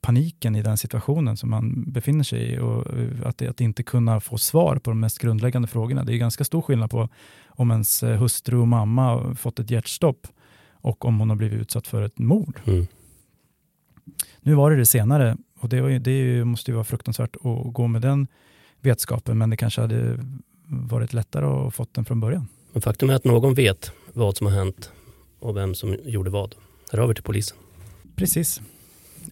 paniken 0.00 0.56
i 0.56 0.62
den 0.62 0.76
situationen 0.76 1.36
som 1.36 1.50
man 1.50 1.92
befinner 1.92 2.24
sig 2.24 2.52
i 2.52 2.58
och 2.58 2.86
att, 3.24 3.42
att 3.42 3.60
inte 3.60 3.82
kunna 3.82 4.20
få 4.20 4.38
svar 4.38 4.76
på 4.76 4.90
de 4.90 5.00
mest 5.00 5.18
grundläggande 5.18 5.68
frågorna. 5.68 6.04
Det 6.04 6.14
är 6.14 6.16
ganska 6.16 6.44
stor 6.44 6.62
skillnad 6.62 6.90
på 6.90 7.08
om 7.46 7.70
ens 7.70 8.02
eh, 8.02 8.18
hustru 8.18 8.56
och 8.56 8.68
mamma 8.68 9.02
har 9.02 9.34
fått 9.34 9.58
ett 9.58 9.70
hjärtstopp 9.70 10.26
och 10.72 11.04
om 11.04 11.18
hon 11.18 11.30
har 11.30 11.36
blivit 11.36 11.60
utsatt 11.60 11.86
för 11.86 12.02
ett 12.02 12.18
mord. 12.18 12.60
Mm. 12.64 12.86
Nu 14.40 14.54
var 14.54 14.70
det 14.70 14.76
det 14.76 14.86
senare 14.86 15.36
och 15.58 15.68
det, 15.68 15.80
var, 15.80 15.90
det 15.90 16.44
måste 16.44 16.70
ju 16.70 16.74
vara 16.74 16.84
fruktansvärt 16.84 17.36
att 17.36 17.72
gå 17.72 17.86
med 17.86 18.02
den 18.02 18.26
vetskapen, 18.80 19.38
men 19.38 19.50
det 19.50 19.56
kanske 19.56 19.80
hade 19.80 20.18
varit 20.66 21.12
lättare 21.12 21.46
att 21.46 21.74
få 21.74 21.86
den 21.92 22.04
från 22.04 22.20
början. 22.20 22.48
Men 22.72 22.82
faktum 22.82 23.10
är 23.10 23.14
att 23.14 23.24
någon 23.24 23.54
vet 23.54 23.92
vad 24.12 24.36
som 24.36 24.46
har 24.46 24.54
hänt 24.54 24.92
och 25.38 25.56
vem 25.56 25.74
som 25.74 25.96
gjorde 26.04 26.30
vad. 26.30 26.54
Hör 26.90 26.98
över 26.98 27.14
till 27.14 27.24
polisen. 27.24 27.56
Precis. 28.16 28.60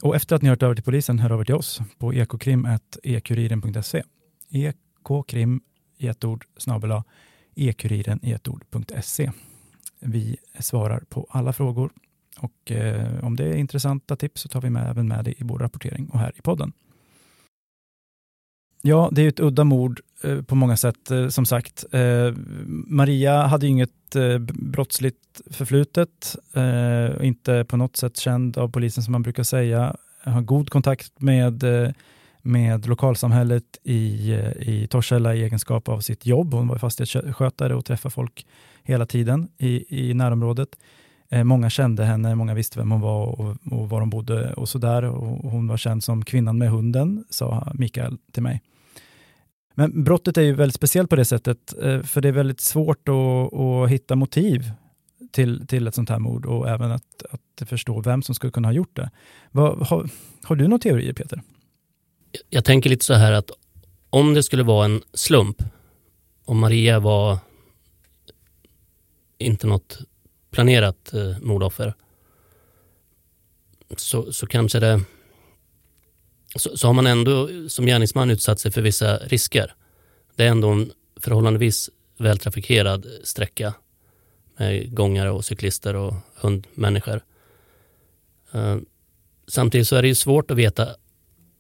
Och 0.02 0.17
efter 0.17 0.37
att 0.37 0.43
ni 0.43 0.49
hört 0.49 0.62
över 0.62 0.75
till 0.75 0.85
polisen, 0.85 1.19
hör 1.19 1.31
över 1.31 1.45
till 1.45 1.55
oss 1.55 1.81
på 1.99 2.14
ekokrim.ekuriren.se. 2.14 4.02
Ekokrim 4.50 5.61
i 5.99 6.09
ett 6.09 6.25
ord 6.25 6.45
snabel 6.57 6.93
ekuriren 7.55 8.21
i 8.23 8.33
ett 8.33 8.49
ord.se. 8.49 9.31
Vi 10.00 10.37
svarar 10.59 11.00
på 11.00 11.26
alla 11.31 11.52
frågor 11.52 11.90
och 12.38 12.73
eh, 12.73 13.25
om 13.25 13.37
det 13.37 13.45
är 13.45 13.57
intressanta 13.57 14.17
tips 14.17 14.40
så 14.40 14.49
tar 14.49 14.61
vi 14.61 14.71
med, 14.71 14.90
även 14.90 15.09
med 15.09 15.25
det 15.25 15.31
i 15.31 15.45
vår 15.45 15.59
rapportering 15.59 16.09
och 16.09 16.19
här 16.19 16.33
i 16.37 16.43
podden. 16.43 16.73
Ja, 18.82 19.08
det 19.12 19.23
är 19.23 19.28
ett 19.28 19.40
udda 19.40 19.64
mord 19.64 20.00
eh, 20.23 20.42
på 20.42 20.54
många 20.54 20.76
sätt, 20.76 21.11
eh, 21.11 21.28
som 21.28 21.47
sagt. 21.47 21.85
Eh, 21.92 22.35
Maria 22.87 23.47
hade 23.47 23.66
inget 23.66 23.90
brottsligt 24.52 25.40
förflutet, 25.50 26.37
inte 27.20 27.64
på 27.64 27.76
något 27.76 27.97
sätt 27.97 28.16
känd 28.16 28.58
av 28.58 28.68
polisen 28.68 29.02
som 29.02 29.12
man 29.12 29.23
brukar 29.23 29.42
säga. 29.42 29.97
Har 30.25 30.40
god 30.40 30.70
kontakt 30.70 31.20
med, 31.20 31.64
med 32.42 32.87
lokalsamhället 32.87 33.78
i, 33.82 34.32
i 34.61 34.87
Torshälla 34.90 35.35
i 35.35 35.42
egenskap 35.42 35.88
av 35.88 36.00
sitt 36.00 36.26
jobb. 36.26 36.54
Hon 36.54 36.68
var 36.68 36.78
fastighetsskötare 36.78 37.75
och 37.75 37.85
träffade 37.85 38.12
folk 38.12 38.47
hela 38.82 39.06
tiden 39.06 39.49
i, 39.58 40.08
i 40.11 40.14
närområdet. 40.14 40.68
Eh, 41.30 41.44
många 41.44 41.70
kände 41.70 42.04
henne, 42.04 42.35
många 42.35 42.54
visste 42.54 42.78
vem 42.78 42.90
hon 42.90 43.00
var 43.00 43.26
och, 43.26 43.56
och 43.73 43.88
var 43.88 44.00
hon 44.00 44.11
bodde 44.11 44.52
och 44.52 44.68
sådär. 44.68 45.02
hon 45.42 45.68
var 45.68 45.76
känd 45.76 46.04
som 46.04 46.25
kvinnan 46.25 46.58
med 46.58 46.70
hunden, 46.70 47.25
sa 47.30 47.73
Mikael 47.75 48.18
till 48.32 48.42
mig. 48.42 48.62
Men 49.75 50.04
brottet 50.04 50.37
är 50.37 50.42
ju 50.42 50.54
väldigt 50.54 50.75
speciellt 50.75 51.11
på 51.11 51.16
det 51.16 51.25
sättet, 51.25 51.75
eh, 51.82 52.02
för 52.02 52.20
det 52.20 52.28
är 52.28 52.32
väldigt 52.32 52.61
svårt 52.61 53.08
att, 53.08 53.54
att 53.54 53.90
hitta 53.90 54.16
motiv 54.16 54.73
till, 55.32 55.66
till 55.66 55.87
ett 55.87 55.94
sånt 55.94 56.08
här 56.08 56.18
mord 56.18 56.47
och 56.47 56.68
även 56.68 56.92
att, 56.92 57.23
att 57.30 57.68
förstå 57.68 58.00
vem 58.00 58.23
som 58.23 58.35
skulle 58.35 58.50
kunna 58.50 58.68
ha 58.68 58.73
gjort 58.73 58.97
det. 58.97 59.11
Vad, 59.50 59.87
har, 59.87 60.11
har 60.42 60.56
du 60.56 60.68
några 60.68 60.78
teorier, 60.78 61.12
Peter? 61.12 61.42
Jag 62.50 62.64
tänker 62.64 62.90
lite 62.90 63.04
så 63.04 63.14
här 63.14 63.32
att 63.32 63.50
om 64.11 64.35
det 64.35 64.42
skulle 64.42 64.62
vara 64.62 64.85
en 64.85 65.02
slump, 65.14 65.62
om 66.44 66.58
Maria 66.58 67.00
var 67.00 67.38
inte 69.38 69.66
något 69.66 69.99
planerat 70.50 71.14
eh, 71.14 71.38
mordoffer 71.40 71.95
så, 73.97 74.33
så 74.33 74.47
kanske 74.47 74.81
det 74.81 75.00
så, 76.57 76.76
så 76.76 76.87
har 76.87 76.95
man 76.95 77.07
ändå 77.07 77.49
som 77.69 77.87
gärningsman 77.87 78.31
utsatt 78.31 78.61
sig 78.61 78.73
för 78.73 78.83
vissa 78.83 79.17
risker. 79.17 79.75
Det 80.37 80.45
är 80.45 80.49
ändå 80.49 80.69
en 80.69 80.93
förhållandevis 81.17 81.90
vältrafikerad 82.19 83.07
sträcka 83.25 83.75
med 84.57 84.95
gångare 84.95 85.31
och 85.31 85.45
cyklister 85.45 85.95
och 85.95 86.14
hundmänniskor. 86.35 87.21
Eh, 88.52 88.76
samtidigt 89.49 89.88
så 89.88 89.97
är 89.97 90.02
det 90.02 90.09
ju 90.09 90.14
svårt 90.14 90.50
att 90.50 90.57
veta 90.57 90.88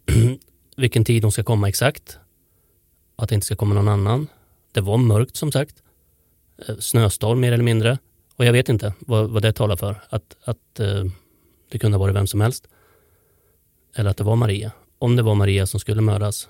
vilken 0.76 1.04
tid 1.04 1.22
de 1.22 1.32
ska 1.32 1.44
komma 1.44 1.68
exakt. 1.68 2.18
Att 3.16 3.28
det 3.28 3.34
inte 3.34 3.46
ska 3.46 3.56
komma 3.56 3.74
någon 3.74 3.88
annan. 3.88 4.26
Det 4.72 4.80
var 4.80 4.96
mörkt 4.96 5.36
som 5.36 5.52
sagt. 5.52 5.82
Eh, 6.68 6.76
snöstorm 6.78 7.40
mer 7.40 7.52
eller 7.52 7.64
mindre. 7.64 7.98
Och 8.38 8.44
jag 8.44 8.52
vet 8.52 8.68
inte 8.68 8.94
vad, 8.98 9.30
vad 9.30 9.42
det 9.42 9.52
talar 9.52 9.76
för. 9.76 9.96
Att, 10.08 10.36
att 10.44 10.80
eh, 10.80 11.04
det 11.70 11.78
kunde 11.78 11.96
ha 11.96 12.00
varit 12.00 12.16
vem 12.16 12.26
som 12.26 12.40
helst. 12.40 12.68
Eller 13.96 14.10
att 14.10 14.16
det 14.16 14.24
var 14.24 14.36
Maria. 14.36 14.72
Om 14.98 15.16
det 15.16 15.22
var 15.22 15.34
Maria 15.34 15.66
som 15.66 15.80
skulle 15.80 16.00
mördas, 16.00 16.48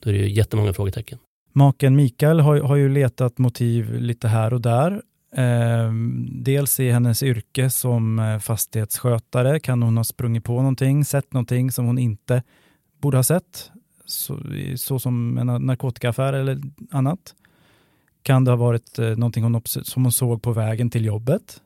då 0.00 0.10
är 0.10 0.14
det 0.14 0.18
ju 0.18 0.30
jättemånga 0.30 0.72
frågetecken. 0.72 1.18
Maken 1.52 1.96
Mikael 1.96 2.40
har, 2.40 2.60
har 2.60 2.76
ju 2.76 2.88
letat 2.88 3.38
motiv 3.38 3.94
lite 3.94 4.28
här 4.28 4.54
och 4.54 4.60
där. 4.60 5.02
Eh, 5.36 5.92
dels 6.32 6.80
i 6.80 6.90
hennes 6.90 7.22
yrke 7.22 7.70
som 7.70 8.18
eh, 8.18 8.38
fastighetsskötare 8.38 9.60
kan 9.60 9.82
hon 9.82 9.96
ha 9.96 10.04
sprungit 10.04 10.44
på 10.44 10.56
någonting, 10.56 11.04
sett 11.04 11.32
någonting 11.32 11.70
som 11.70 11.86
hon 11.86 11.98
inte 11.98 12.42
borde 13.00 13.18
ha 13.18 13.22
sett, 13.22 13.70
så, 14.04 14.38
så 14.76 14.98
som 14.98 15.38
en 15.38 15.66
narkotikaaffär 15.66 16.32
eller 16.32 16.60
annat. 16.90 17.34
Kan 18.28 18.44
det 18.44 18.50
ha 18.50 18.56
varit 18.56 18.98
eh, 18.98 19.08
någonting 19.08 19.44
hon, 19.44 19.62
som 19.64 20.02
hon 20.02 20.12
såg 20.12 20.42
på 20.42 20.52
vägen 20.52 20.90
till 20.90 21.04
jobbet, 21.04 21.62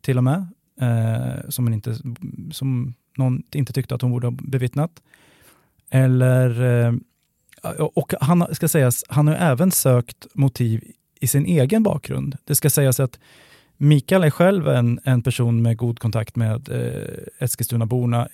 till 0.00 0.18
och 0.18 0.24
med, 0.24 0.46
eh, 0.80 1.48
som, 1.48 1.64
hon 1.64 1.74
inte, 1.74 1.96
som 2.52 2.94
någon 3.16 3.42
inte 3.52 3.72
tyckte 3.72 3.94
att 3.94 4.02
hon 4.02 4.10
borde 4.10 4.26
ha 4.26 4.36
bevittnat. 4.42 5.02
Eller, 5.90 6.62
eh, 6.62 6.94
och 7.78 8.14
han 8.20 8.54
ska 8.54 8.68
sägas, 8.68 9.04
han 9.08 9.26
har 9.26 9.34
även 9.34 9.70
sökt 9.70 10.26
motiv 10.34 10.84
i 11.20 11.26
sin 11.26 11.46
egen 11.46 11.82
bakgrund. 11.82 12.36
Det 12.44 12.54
ska 12.54 12.70
sägas 12.70 13.00
att 13.00 13.18
Mikael 13.76 14.24
är 14.24 14.30
själv 14.30 14.68
en, 14.68 15.00
en 15.04 15.22
person 15.22 15.62
med 15.62 15.76
god 15.76 15.98
kontakt 15.98 16.36
med 16.36 16.68
eh, 16.68 17.44
Eskilstunaborna 17.44 18.28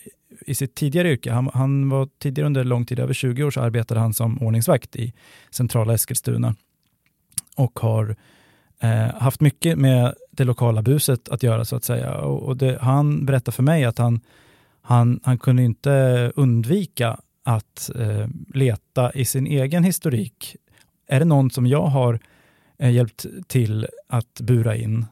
i 0.47 0.55
sitt 0.55 0.75
tidigare 0.75 1.13
yrke. 1.13 1.33
Han, 1.33 1.51
han, 1.55 1.89
var 1.89 2.09
tidigare 2.19 2.47
under 2.47 2.65
lång 2.65 2.87
tid, 2.87 2.99
över 2.99 3.15
20 3.15 3.45
år, 3.45 3.51
så 3.51 3.61
arbetade 3.61 4.01
han 4.01 4.15
som 4.15 4.43
ordningsvakt 4.43 4.97
i 4.97 5.13
centrala 5.51 5.95
Eskilstuna 5.95 6.55
och 7.59 7.79
har 7.79 8.17
eh, 8.81 9.15
haft 9.15 9.41
mycket 9.41 9.79
med 9.79 10.15
det 10.31 10.45
lokala 10.45 10.83
buset 10.83 11.29
att 11.29 11.43
göra 11.43 11.65
så 11.65 11.77
att 11.77 11.85
säga. 11.85 12.15
Och, 12.15 12.43
och 12.43 12.57
det, 12.57 12.79
han 12.81 13.27
berättar 13.27 13.53
för 13.53 13.63
mig 13.63 13.85
att 13.85 13.99
han, 13.99 14.21
han, 14.83 15.21
han 15.23 15.39
kunde 15.39 15.63
inte 15.63 16.33
undvika 16.37 17.21
att 17.45 17.91
eh, 17.95 18.29
leta 18.55 19.13
i 19.13 19.25
sin 19.25 19.47
egen 19.47 19.85
historik. 19.85 20.57
Är 21.09 21.19
det 21.19 21.25
någon 21.25 21.51
som 21.51 21.67
jag 21.67 21.87
har 21.87 22.21
eh, 22.79 22.91
hjälpt 22.91 23.27
till 23.47 23.87
att 24.09 24.41
bura 24.41 24.77
in 24.77 25.07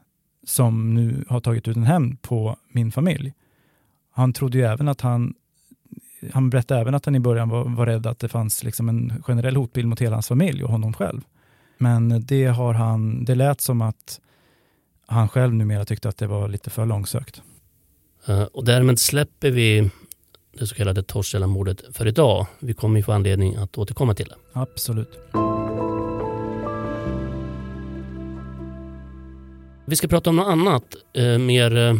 som 0.44 0.94
nu 0.94 1.24
har 1.28 1.40
tagit 1.40 1.68
ut 1.68 1.76
en 1.76 1.84
hämnd 1.84 2.22
på 2.22 2.56
min 2.68 2.92
familj? 2.92 3.32
Han 4.12 4.32
trodde 4.32 4.58
ju 4.58 4.64
även 4.64 4.88
att 4.88 5.00
han 5.00 5.34
han 6.32 6.50
berättade 6.50 6.80
även 6.80 6.94
att 6.94 7.04
han 7.04 7.14
i 7.14 7.20
början 7.20 7.48
var, 7.48 7.64
var 7.64 7.86
rädd 7.86 8.06
att 8.06 8.18
det 8.18 8.28
fanns 8.28 8.64
liksom 8.64 8.88
en 8.88 9.22
generell 9.26 9.56
hotbild 9.56 9.88
mot 9.88 10.00
hela 10.00 10.16
hans 10.16 10.28
familj 10.28 10.64
och 10.64 10.70
honom 10.70 10.92
själv. 10.92 11.20
Men 11.78 12.26
det, 12.26 12.44
har 12.46 12.74
han, 12.74 13.24
det 13.24 13.34
lät 13.34 13.60
som 13.60 13.82
att 13.82 14.20
han 15.06 15.28
själv 15.28 15.54
numera 15.54 15.84
tyckte 15.84 16.08
att 16.08 16.16
det 16.16 16.26
var 16.26 16.48
lite 16.48 16.70
för 16.70 16.86
långsökt. 16.86 17.42
Uh, 18.28 18.42
och 18.42 18.64
därmed 18.64 18.98
släpper 18.98 19.50
vi 19.50 19.90
det 20.58 20.66
så 20.66 20.74
kallade 20.74 21.02
Torshälla-mordet 21.02 21.82
för 21.92 22.06
idag. 22.06 22.46
Vi 22.58 22.74
kommer 22.74 22.96
ju 22.96 23.02
få 23.02 23.12
anledning 23.12 23.56
att 23.56 23.78
återkomma 23.78 24.14
till 24.14 24.28
det. 24.28 24.36
Absolut. 24.52 25.18
Vi 29.88 29.96
ska 29.96 30.08
prata 30.08 30.30
om 30.30 30.36
något 30.36 30.46
annat, 30.46 30.96
eh, 31.12 31.38
mer 31.38 31.76
eh, 31.76 31.96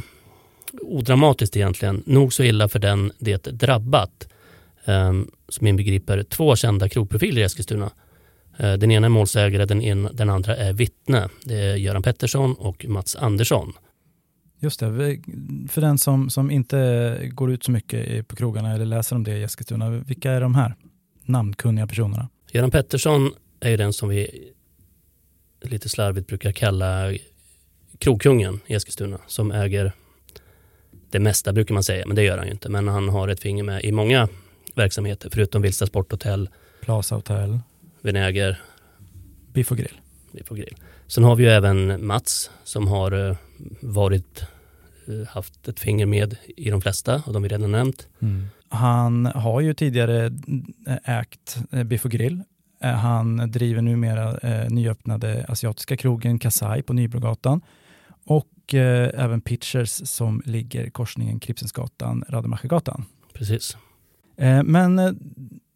odramatiskt 0.80 1.56
egentligen. 1.56 2.02
Nog 2.06 2.32
så 2.32 2.42
illa 2.42 2.68
för 2.68 2.78
den 2.78 3.12
det 3.18 3.42
drabbat. 3.44 4.28
Eh, 4.84 5.12
som 5.48 5.66
inbegriper 5.66 6.22
två 6.22 6.56
kända 6.56 6.88
krogprofiler 6.88 7.40
i 7.40 7.44
Eskilstuna. 7.44 7.90
Eh, 8.56 8.72
den 8.72 8.90
ena 8.90 9.06
är 9.06 9.10
målsägare, 9.10 9.64
den, 9.64 9.82
ena, 9.82 10.12
den 10.12 10.30
andra 10.30 10.56
är 10.56 10.72
vittne. 10.72 11.28
Det 11.44 11.54
är 11.54 11.76
Göran 11.76 12.02
Pettersson 12.02 12.54
och 12.54 12.86
Mats 12.88 13.16
Andersson. 13.16 13.72
Just 14.58 14.80
det, 14.80 15.20
för 15.68 15.80
den 15.80 15.98
som, 15.98 16.30
som 16.30 16.50
inte 16.50 17.18
går 17.32 17.52
ut 17.52 17.64
så 17.64 17.70
mycket 17.70 18.28
på 18.28 18.36
krogarna 18.36 18.74
eller 18.74 18.86
läser 18.86 19.16
om 19.16 19.24
det 19.24 19.36
i 19.36 19.42
Eskilstuna, 19.42 19.90
vilka 19.90 20.32
är 20.32 20.40
de 20.40 20.54
här 20.54 20.74
namnkunniga 21.24 21.86
personerna? 21.86 22.28
Göran 22.52 22.70
Pettersson 22.70 23.30
är 23.60 23.70
ju 23.70 23.76
den 23.76 23.92
som 23.92 24.08
vi 24.08 24.50
lite 25.62 25.88
slarvigt 25.88 26.26
brukar 26.26 26.52
kalla 26.52 27.12
krogkungen 27.98 28.60
i 28.66 28.74
Eskilstuna 28.74 29.18
som 29.26 29.52
äger 29.52 29.92
det 31.10 31.18
mesta 31.20 31.52
brukar 31.52 31.74
man 31.74 31.82
säga, 31.82 32.06
men 32.06 32.16
det 32.16 32.22
gör 32.22 32.38
han 32.38 32.46
ju 32.46 32.52
inte. 32.52 32.68
Men 32.68 32.88
han 32.88 33.08
har 33.08 33.28
ett 33.28 33.40
finger 33.40 33.64
med 33.64 33.84
i 33.84 33.92
många 33.92 34.28
verksamheter 34.74 35.30
förutom 35.32 35.62
Vilsta 35.62 35.86
Sporthotell, 35.86 36.48
Plaza 36.80 37.14
Hotel, 37.14 37.58
Vinäger, 38.06 38.60
Biff 39.52 39.70
och 39.70 39.76
grill. 39.76 40.00
Biff 40.32 40.50
och 40.50 40.56
grill. 40.56 40.76
Sen 41.06 41.24
har 41.24 41.36
vi 41.36 41.44
ju 41.44 41.50
även 41.50 42.06
Mats 42.06 42.50
som 42.64 42.88
har 42.88 43.28
eh, 43.28 43.36
varit, 43.80 44.42
eh, 45.08 45.28
haft 45.28 45.68
ett 45.68 45.80
finger 45.80 46.06
med 46.06 46.36
i 46.56 46.70
de 46.70 46.80
flesta 46.80 47.22
av 47.26 47.32
de 47.32 47.42
vi 47.42 47.48
redan 47.48 47.72
nämnt. 47.72 48.08
Mm. 48.20 48.46
Han 48.68 49.26
har 49.26 49.60
ju 49.60 49.74
tidigare 49.74 50.26
eh, 50.86 51.18
ägt 51.18 51.56
Biff 51.84 52.04
och 52.04 52.10
grill. 52.10 52.42
Han 52.80 53.50
driver 53.50 53.82
numera 53.82 54.38
eh, 54.38 54.70
nyöppnade 54.70 55.44
asiatiska 55.48 55.96
krogen 55.96 56.38
Kasai 56.38 56.82
på 56.82 56.92
Nybrogatan 56.92 57.60
och 58.26 58.74
eh, 58.74 59.24
även 59.24 59.40
Pitchers 59.40 60.08
som 60.08 60.42
ligger 60.44 60.90
korsningen 60.90 61.40
Kripsensgatan, 61.40 62.24
Rademachergatan. 62.28 63.04
Precis. 63.32 63.76
Eh, 64.36 64.62
men 64.62 64.98
eh, 64.98 65.12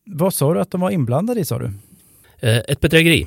vad 0.05 0.35
sa 0.35 0.55
du 0.55 0.61
att 0.61 0.71
de 0.71 0.81
var 0.81 0.91
inblandade 0.91 1.41
i 1.41 1.45
sa 1.45 1.59
du? 1.59 1.73
Ett 2.43 2.81
bedrägeri 2.81 3.27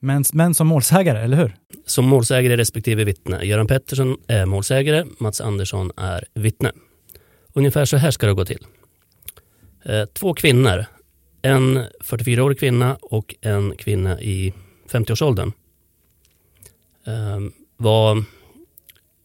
men, 0.00 0.24
men 0.32 0.54
som 0.54 0.66
målsägare, 0.66 1.18
eller 1.18 1.36
hur? 1.36 1.56
Som 1.86 2.04
målsägare 2.04 2.56
respektive 2.56 3.04
vittne. 3.04 3.44
Göran 3.44 3.66
Pettersson 3.66 4.16
är 4.26 4.46
målsägare, 4.46 5.04
Mats 5.18 5.40
Andersson 5.40 5.92
är 5.96 6.24
vittne. 6.34 6.72
Ungefär 7.52 7.84
så 7.84 7.96
här 7.96 8.10
ska 8.10 8.26
det 8.26 8.34
gå 8.34 8.44
till. 8.44 8.66
Eh, 9.84 10.04
två 10.04 10.34
kvinnor, 10.34 10.84
en 11.42 11.78
44-årig 12.04 12.58
kvinna 12.58 12.98
och 13.02 13.34
en 13.40 13.76
kvinna 13.76 14.20
i 14.20 14.54
50-årsåldern 14.90 15.52
eh, 17.06 17.40
var 17.76 18.24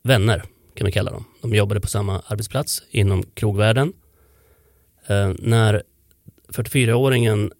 vänner, 0.03 0.43
kan 0.73 0.85
vi 0.85 0.91
kalla 0.91 1.11
dem. 1.11 1.25
De 1.41 1.53
jobbade 1.53 1.81
på 1.81 1.87
samma 1.87 2.19
arbetsplats 2.19 2.83
inom 2.89 3.23
krogvärlden. 3.23 3.93
Eh, 5.07 5.33
när 5.39 5.83
44-åringen 6.47 7.51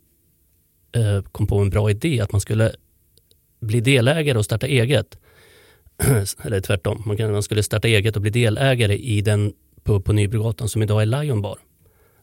kom 1.31 1.47
på 1.47 1.59
en 1.59 1.69
bra 1.69 1.89
idé 1.89 2.21
att 2.21 2.31
man 2.31 2.41
skulle 2.41 2.75
bli 3.59 3.81
delägare 3.81 4.37
och 4.37 4.45
starta 4.45 4.67
eget. 4.67 5.17
Eller 6.43 6.61
tvärtom, 6.61 7.03
man, 7.05 7.17
kan, 7.17 7.31
man 7.31 7.43
skulle 7.43 7.63
starta 7.63 7.87
eget 7.87 8.15
och 8.15 8.21
bli 8.21 8.31
delägare 8.31 8.97
i 8.97 9.21
den 9.21 9.53
pub 9.83 10.05
på 10.05 10.13
Nybrogatan 10.13 10.69
som 10.69 10.81
idag 10.81 11.01
är 11.01 11.05
Lion 11.05 11.41
Bar. 11.41 11.59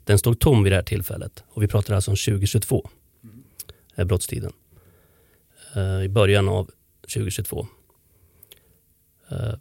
Den 0.04 0.18
stod 0.18 0.40
tom 0.40 0.62
vid 0.62 0.72
det 0.72 0.76
här 0.76 0.83
tillfället 0.83 1.44
och 1.48 1.62
vi 1.62 1.68
pratar 1.68 1.94
alltså 1.94 2.11
om 2.11 2.16
2022. 2.16 2.88
Mm. 3.96 4.09
brottstiden. 4.09 4.52
Uh, 5.76 6.04
I 6.04 6.09
början 6.09 6.48
av 6.48 6.70
2022. 7.14 7.66
Uh, 9.33 9.38
eh, 9.38 9.54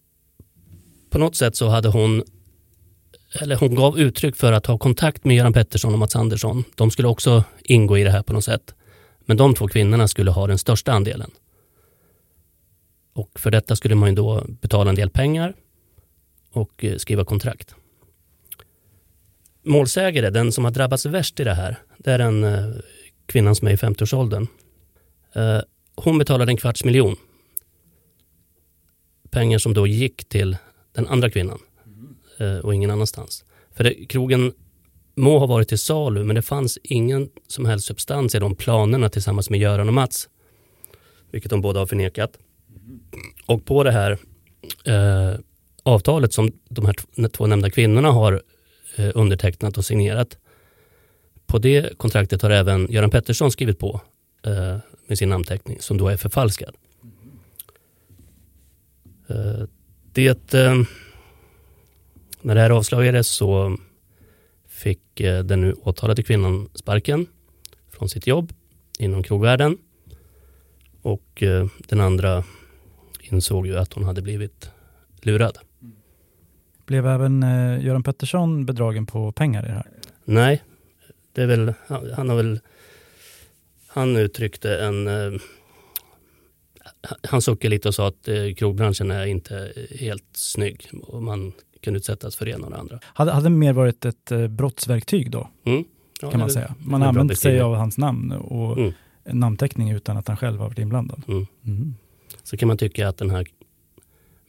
på 1.09 1.17
något 1.17 1.35
sätt 1.35 1.55
så 1.55 1.67
hade 1.67 1.89
hon 1.89 2.23
eller 3.31 3.55
hon 3.55 3.75
gav 3.75 3.99
uttryck 3.99 4.35
för 4.35 4.53
att 4.53 4.65
ha 4.65 4.77
kontakt 4.77 5.25
med 5.25 5.35
Göran 5.35 5.53
Pettersson 5.53 5.93
och 5.93 5.99
Mats 5.99 6.15
Andersson. 6.15 6.63
De 6.75 6.91
skulle 6.91 7.07
också 7.07 7.43
ingå 7.63 7.97
i 7.97 8.03
det 8.03 8.11
här 8.11 8.23
på 8.23 8.33
något 8.33 8.43
sätt. 8.43 8.75
Men 9.29 9.37
de 9.37 9.53
två 9.53 9.67
kvinnorna 9.67 10.07
skulle 10.07 10.31
ha 10.31 10.47
den 10.47 10.57
största 10.57 10.91
andelen. 10.91 11.31
Och 13.13 13.39
för 13.39 13.51
detta 13.51 13.75
skulle 13.75 13.95
man 13.95 14.15
då 14.15 14.45
betala 14.47 14.89
en 14.89 14.95
del 14.95 15.09
pengar 15.09 15.53
och 16.51 16.83
eh, 16.83 16.97
skriva 16.97 17.25
kontrakt. 17.25 17.75
Målsägare, 19.63 20.29
den 20.29 20.51
som 20.51 20.63
har 20.63 20.71
drabbats 20.71 21.05
värst 21.05 21.39
i 21.39 21.43
det 21.43 21.53
här, 21.53 21.77
det 21.97 22.11
är 22.11 22.19
en 22.19 22.43
eh, 22.43 22.75
kvinna 23.25 23.55
som 23.55 23.67
är 23.67 23.71
i 23.71 23.75
50-årsåldern. 23.75 24.47
Eh, 25.33 25.59
hon 25.95 26.17
betalade 26.17 26.51
en 26.51 26.57
kvarts 26.57 26.83
miljon. 26.83 27.15
Pengar 29.31 29.57
som 29.57 29.73
då 29.73 29.87
gick 29.87 30.29
till 30.29 30.57
den 30.91 31.07
andra 31.07 31.29
kvinnan 31.29 31.59
och 32.63 32.75
ingen 32.75 32.91
annanstans. 32.91 33.45
För 33.71 33.83
det, 33.83 34.05
krogen 34.05 34.53
må 35.19 35.39
ha 35.39 35.45
varit 35.45 35.67
till 35.67 35.79
salu 35.79 36.23
men 36.23 36.35
det 36.35 36.41
fanns 36.41 36.77
ingen 36.83 37.29
som 37.47 37.65
helst 37.65 37.87
substans 37.87 38.35
i 38.35 38.39
de 38.39 38.55
planerna 38.55 39.09
tillsammans 39.09 39.49
med 39.49 39.59
Göran 39.59 39.87
och 39.87 39.93
Mats. 39.93 40.29
Vilket 41.31 41.49
de 41.49 41.61
båda 41.61 41.79
har 41.79 41.87
förnekat. 41.87 42.37
Och 43.45 43.65
på 43.65 43.83
det 43.83 43.91
här 43.91 44.17
eh, 44.85 45.39
avtalet 45.83 46.33
som 46.33 46.51
de 46.69 46.85
här 46.85 47.27
två 47.27 47.47
nämnda 47.47 47.69
kvinnorna 47.69 48.11
har 48.11 48.41
eh, 48.95 49.11
undertecknat 49.15 49.77
och 49.77 49.85
signerat. 49.85 50.37
På 51.47 51.57
det 51.57 51.97
kontraktet 51.97 52.41
har 52.41 52.49
även 52.49 52.91
Göran 52.91 53.09
Pettersson 53.09 53.51
skrivit 53.51 53.79
på 53.79 54.01
eh, 54.45 54.77
med 55.07 55.17
sin 55.17 55.29
namnteckning 55.29 55.77
som 55.79 55.97
då 55.97 56.07
är 56.07 56.17
förfalskad. 56.17 56.75
Eh, 59.27 59.67
det, 60.13 60.53
eh, 60.53 60.75
när 62.41 62.55
det 62.55 62.61
här 62.61 62.69
avslöjades 62.69 63.27
så 63.27 63.77
fick 64.79 65.19
eh, 65.19 65.43
den 65.43 65.61
nu 65.61 65.73
åtalade 65.73 66.23
kvinnan 66.23 66.69
sparken 66.73 67.27
från 67.89 68.09
sitt 68.09 68.27
jobb 68.27 68.53
inom 68.99 69.23
krogvärlden 69.23 69.77
och 71.01 71.43
den 71.87 71.99
andra 71.99 72.43
insåg 73.21 73.67
ju 73.67 73.77
att 73.77 73.93
hon 73.93 74.03
hade 74.03 74.21
blivit 74.21 74.71
lurad. 75.21 75.57
Blev 76.85 77.07
även 77.07 77.43
eh, 77.43 77.85
Göran 77.85 78.03
Pettersson 78.03 78.65
bedragen 78.65 79.05
på 79.05 79.31
pengar 79.31 79.63
i 79.63 79.67
det 79.67 79.73
här? 79.73 79.87
Nej, 80.25 80.63
det 81.33 81.41
är 81.41 81.47
väl, 81.47 81.73
han 82.15 82.29
har 82.29 82.35
väl, 82.35 82.59
han 83.87 84.15
uttryckte 84.15 84.79
en, 84.79 85.07
eh, 85.07 85.39
han 87.23 87.41
suckade 87.41 87.69
lite 87.69 87.87
och 87.87 87.95
sa 87.95 88.07
att 88.07 88.27
eh, 88.27 88.53
krogbranschen 88.57 89.11
är 89.11 89.25
inte 89.25 89.73
helt 89.99 90.29
snygg 90.33 90.89
och 91.03 91.23
man 91.23 91.51
kan 91.81 91.95
utsättas 91.95 92.35
för 92.35 92.45
det 92.45 92.51
ena 92.51 92.65
och 92.65 92.71
det 92.71 92.77
andra. 92.77 92.99
Hade, 93.03 93.31
hade 93.31 93.45
det 93.45 93.49
mer 93.49 93.73
varit 93.73 94.05
ett 94.05 94.31
eh, 94.31 94.47
brottsverktyg 94.47 95.31
då? 95.31 95.49
Mm. 95.63 95.83
Ja, 96.21 96.31
kan 96.31 96.39
man 96.39 96.49
säga. 96.49 96.75
Man 96.79 97.03
använde 97.03 97.35
sig 97.35 97.61
av 97.61 97.75
hans 97.75 97.97
namn 97.97 98.31
och 98.31 98.77
mm. 98.77 98.93
namnteckning 99.23 99.91
utan 99.91 100.17
att 100.17 100.27
han 100.27 100.37
själv 100.37 100.59
har 100.59 100.67
varit 100.67 100.79
inblandad. 100.79 101.23
Mm. 101.27 101.47
mm 101.65 101.95
så 102.43 102.57
kan 102.57 102.67
man 102.67 102.77
tycka 102.77 103.07
att 103.07 103.17
den 103.17 103.29
här 103.29 103.47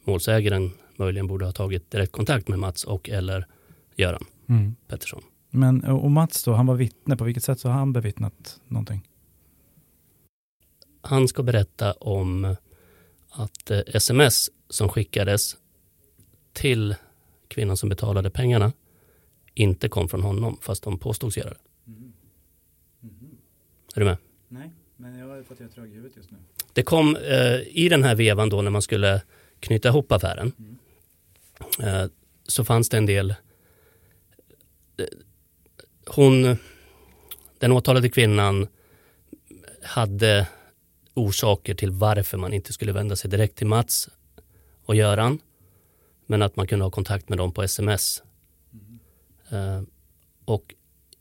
målsägaren 0.05 0.71
möjligen 0.95 1.27
borde 1.27 1.45
ha 1.45 1.51
tagit 1.51 1.91
direktkontakt 1.91 2.47
med 2.47 2.59
Mats 2.59 2.83
och 2.83 3.09
eller 3.09 3.45
Göran 3.95 4.25
mm. 4.49 4.75
Pettersson. 4.87 5.21
Men 5.49 5.83
och 5.83 6.11
Mats 6.11 6.43
då, 6.43 6.53
han 6.53 6.65
var 6.65 6.75
vittne. 6.75 7.17
På 7.17 7.23
vilket 7.23 7.43
sätt 7.43 7.59
så 7.59 7.69
har 7.69 7.75
han 7.75 7.93
bevittnat 7.93 8.59
någonting? 8.67 9.07
Han 11.01 11.27
ska 11.27 11.43
berätta 11.43 11.91
om 11.91 12.55
att 13.29 13.71
eh, 13.71 13.79
sms 13.87 14.49
som 14.69 14.89
skickades 14.89 15.57
till 16.53 16.95
kvinnan 17.47 17.77
som 17.77 17.89
betalade 17.89 18.29
pengarna 18.29 18.73
inte 19.53 19.89
kom 19.89 20.09
från 20.09 20.23
honom 20.23 20.57
fast 20.61 20.83
de 20.83 20.99
påstods 20.99 21.37
göra 21.37 21.49
det. 21.49 21.59
Är 23.95 23.99
du 23.99 24.05
med? 24.05 24.17
Nej, 24.47 24.71
men 24.97 25.19
jag 25.19 25.27
har 25.27 25.43
fått 25.43 25.59
jag 25.59 25.71
trög 25.71 25.91
i 25.91 25.93
huvudet 25.93 26.17
just 26.17 26.31
nu. 26.31 26.37
Det 26.73 26.83
kom 26.83 27.15
eh, 27.15 27.59
i 27.67 27.89
den 27.89 28.03
här 28.03 28.15
vevan 28.15 28.49
då 28.49 28.61
när 28.61 28.71
man 28.71 28.81
skulle 28.81 29.21
knyta 29.59 29.89
ihop 29.89 30.11
affären 30.11 30.53
eh, 31.79 32.05
så 32.47 32.65
fanns 32.65 32.89
det 32.89 32.97
en 32.97 33.05
del 33.05 33.29
eh, 34.97 35.05
hon, 36.07 36.57
den 37.59 37.71
åtalade 37.71 38.09
kvinnan 38.09 38.67
hade 39.83 40.47
orsaker 41.13 41.75
till 41.75 41.91
varför 41.91 42.37
man 42.37 42.53
inte 42.53 42.73
skulle 42.73 42.91
vända 42.91 43.15
sig 43.15 43.29
direkt 43.29 43.55
till 43.55 43.67
Mats 43.67 44.09
och 44.85 44.95
Göran. 44.95 45.39
Men 46.25 46.41
att 46.41 46.55
man 46.55 46.67
kunde 46.67 46.85
ha 46.85 46.91
kontakt 46.91 47.29
med 47.29 47.37
dem 47.37 47.53
på 47.53 47.63
sms. 47.63 48.23
Eh, 49.49 49.81
och 50.45 50.75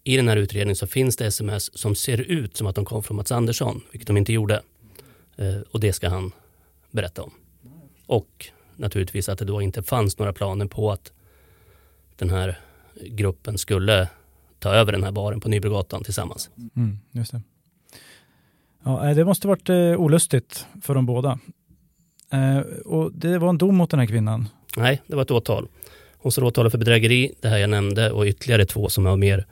i 0.04 0.16
den 0.16 0.28
här 0.28 0.36
utredningen 0.36 0.76
så 0.76 0.86
finns 0.86 1.16
det 1.16 1.26
sms 1.26 1.78
som 1.78 1.94
ser 1.94 2.20
ut 2.20 2.56
som 2.56 2.66
att 2.66 2.74
de 2.74 2.84
kom 2.84 3.02
från 3.02 3.16
Mats 3.16 3.32
Andersson, 3.32 3.82
vilket 3.90 4.06
de 4.06 4.16
inte 4.16 4.32
gjorde. 4.32 4.62
Eh, 5.36 5.60
och 5.70 5.80
det 5.80 5.92
ska 5.92 6.08
han 6.08 6.32
berätta 6.90 7.22
om. 7.22 7.30
Och 8.06 8.50
naturligtvis 8.76 9.28
att 9.28 9.38
det 9.38 9.44
då 9.44 9.62
inte 9.62 9.82
fanns 9.82 10.18
några 10.18 10.32
planer 10.32 10.66
på 10.66 10.92
att 10.92 11.12
den 12.16 12.30
här 12.30 12.58
gruppen 13.06 13.58
skulle 13.58 14.08
ta 14.58 14.74
över 14.74 14.92
den 14.92 15.04
här 15.04 15.12
baren 15.12 15.40
på 15.40 15.48
Nybrogatan 15.48 16.04
tillsammans. 16.04 16.50
Mm, 16.76 16.98
just 17.10 17.32
det. 17.32 17.42
Ja, 18.84 19.02
nej, 19.02 19.14
det 19.14 19.24
måste 19.24 19.48
varit 19.48 19.68
eh, 19.68 19.76
olustigt 19.76 20.66
för 20.82 20.94
dem 20.94 21.06
båda. 21.06 21.38
Eh, 22.32 22.58
och 22.84 23.12
det 23.12 23.38
var 23.38 23.48
en 23.48 23.58
dom 23.58 23.76
mot 23.76 23.90
den 23.90 24.00
här 24.00 24.06
kvinnan. 24.06 24.48
Nej, 24.76 25.02
det 25.06 25.14
var 25.14 25.22
ett 25.22 25.30
åtal. 25.30 25.68
Hon 26.18 26.32
står 26.32 26.44
åtalad 26.44 26.72
för 26.72 26.78
bedrägeri, 26.78 27.34
det 27.40 27.48
här 27.48 27.58
jag 27.58 27.70
nämnde, 27.70 28.10
och 28.10 28.24
ytterligare 28.24 28.66
två 28.66 28.88
som 28.88 29.06
har 29.06 29.16
mer 29.16 29.46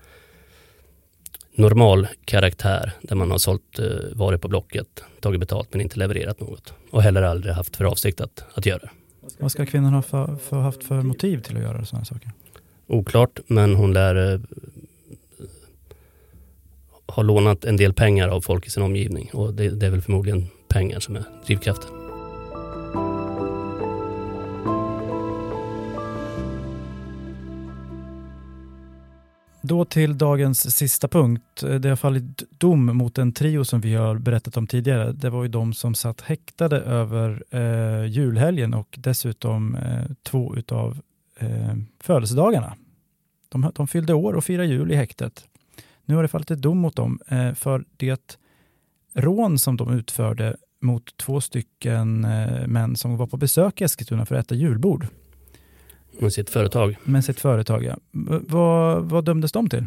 normal 1.55 2.09
karaktär, 2.25 2.93
där 3.03 3.17
man 3.17 3.31
har 3.31 3.39
sålt 3.39 3.79
eh, 3.79 3.87
varor 4.13 4.37
på 4.37 4.49
Blocket, 4.49 5.05
tagit 5.21 5.41
betalt 5.41 5.69
men 5.73 5.81
inte 5.81 5.99
levererat 5.99 6.41
något. 6.41 6.75
Och 6.91 7.03
heller 7.03 7.23
aldrig 7.23 7.55
haft 7.55 7.77
för 7.77 7.85
avsikt 7.85 8.21
att, 8.21 8.45
att 8.55 8.67
göra 8.67 8.79
det. 8.79 8.91
Vad 9.39 9.53
ska 9.53 9.67
kvinnan 9.67 9.93
ha 9.93 10.03
för, 10.03 10.37
för, 10.37 10.61
haft 10.61 10.85
för 10.85 11.03
motiv 11.03 11.41
till 11.41 11.57
att 11.57 11.63
göra 11.63 11.85
sådana 11.85 12.05
saker? 12.05 12.31
Oklart, 12.87 13.41
men 13.47 13.75
hon 13.75 13.93
lär 13.93 14.41
har 17.19 17.25
lånat 17.25 17.65
en 17.65 17.77
del 17.77 17.93
pengar 17.93 18.29
av 18.29 18.41
folk 18.41 18.67
i 18.67 18.71
sin 18.71 18.83
omgivning 18.83 19.31
och 19.33 19.55
det, 19.55 19.69
det 19.69 19.87
är 19.87 19.91
väl 19.91 20.03
förmodligen 20.03 20.47
pengar 20.69 21.01
som 21.01 21.17
är 21.17 21.25
drivkraften. 21.47 21.91
Då 29.63 29.85
till 29.85 30.19
dagens 30.19 30.77
sista 30.77 31.09
punkt. 31.09 31.63
Det 31.81 31.89
har 31.89 31.97
fallit 31.97 32.43
dom 32.51 32.97
mot 32.97 33.19
en 33.19 33.33
trio 33.33 33.65
som 33.65 33.81
vi 33.81 33.95
har 33.95 34.19
berättat 34.19 34.57
om 34.57 34.67
tidigare. 34.67 35.13
Det 35.13 35.31
var 35.31 35.43
ju 35.43 35.49
de 35.49 35.75
som 35.75 35.95
satt 35.95 36.21
häktade 36.21 36.81
över 36.81 37.43
eh, 37.51 38.05
julhelgen 38.07 38.75
och 38.75 38.99
dessutom 38.99 39.75
eh, 39.75 40.05
två 40.23 40.57
utav 40.57 41.01
eh, 41.39 41.75
födelsedagarna. 42.01 42.77
De, 43.49 43.73
de 43.75 43.89
fyllde 43.89 44.15
år 44.15 44.33
och 44.33 44.45
firade 44.45 44.69
jul 44.69 44.93
i 44.93 44.95
häktet. 44.95 45.48
Nu 46.09 46.15
har 46.15 46.23
det 46.23 46.29
fallit 46.29 46.51
ett 46.51 46.63
dom 46.63 46.79
mot 46.79 46.97
dem 46.97 47.21
eh, 47.29 47.55
för 47.55 47.85
det 47.97 48.37
rån 49.15 49.59
som 49.59 49.77
de 49.77 49.93
utförde 49.99 50.57
mot 50.81 51.17
två 51.17 51.41
stycken 51.41 52.25
eh, 52.25 52.67
män 52.67 52.97
som 52.97 53.17
var 53.17 53.27
på 53.27 53.37
besök 53.37 53.81
i 53.81 53.85
Eskilstuna 53.85 54.27
för 54.27 54.35
att 54.35 54.45
äta 54.47 54.55
julbord 54.55 55.07
Med 56.21 56.33
sitt 56.33 56.51
företag. 56.51 56.97
med 57.05 57.25
sitt 57.25 57.41
företag. 57.41 57.85
Ja. 57.85 57.97
V- 58.13 58.39
Vad, 58.49 59.05
vad 59.05 59.25
dömdes 59.25 59.53
de 59.53 59.69
till? 59.69 59.85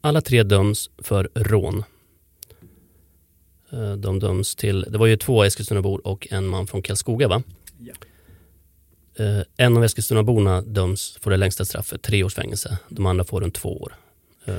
Alla 0.00 0.20
tre 0.20 0.42
döms 0.42 0.90
för 0.98 1.28
rån. 1.34 1.84
Eh, 3.72 3.92
De 3.92 4.18
döms 4.18 4.54
till, 4.56 4.86
det 4.90 4.98
var 4.98 5.06
ju 5.06 5.16
två 5.16 5.44
Eskilstunabor 5.44 6.06
och 6.06 6.28
en 6.30 6.46
man 6.46 6.66
från 6.66 6.82
Karlskoga 6.82 7.28
va? 7.28 7.42
Ja. 7.78 7.94
En 9.56 9.76
av 9.76 9.84
Eskilstunaborna 9.84 10.60
döms 10.62 11.18
för 11.20 11.30
det 11.30 11.36
längsta 11.36 11.64
straffet, 11.64 12.02
tre 12.02 12.24
års 12.24 12.34
fängelse. 12.34 12.78
De 12.88 13.06
andra 13.06 13.24
får 13.24 13.40
runt 13.40 13.54
två 13.54 13.82
år. 13.82 13.94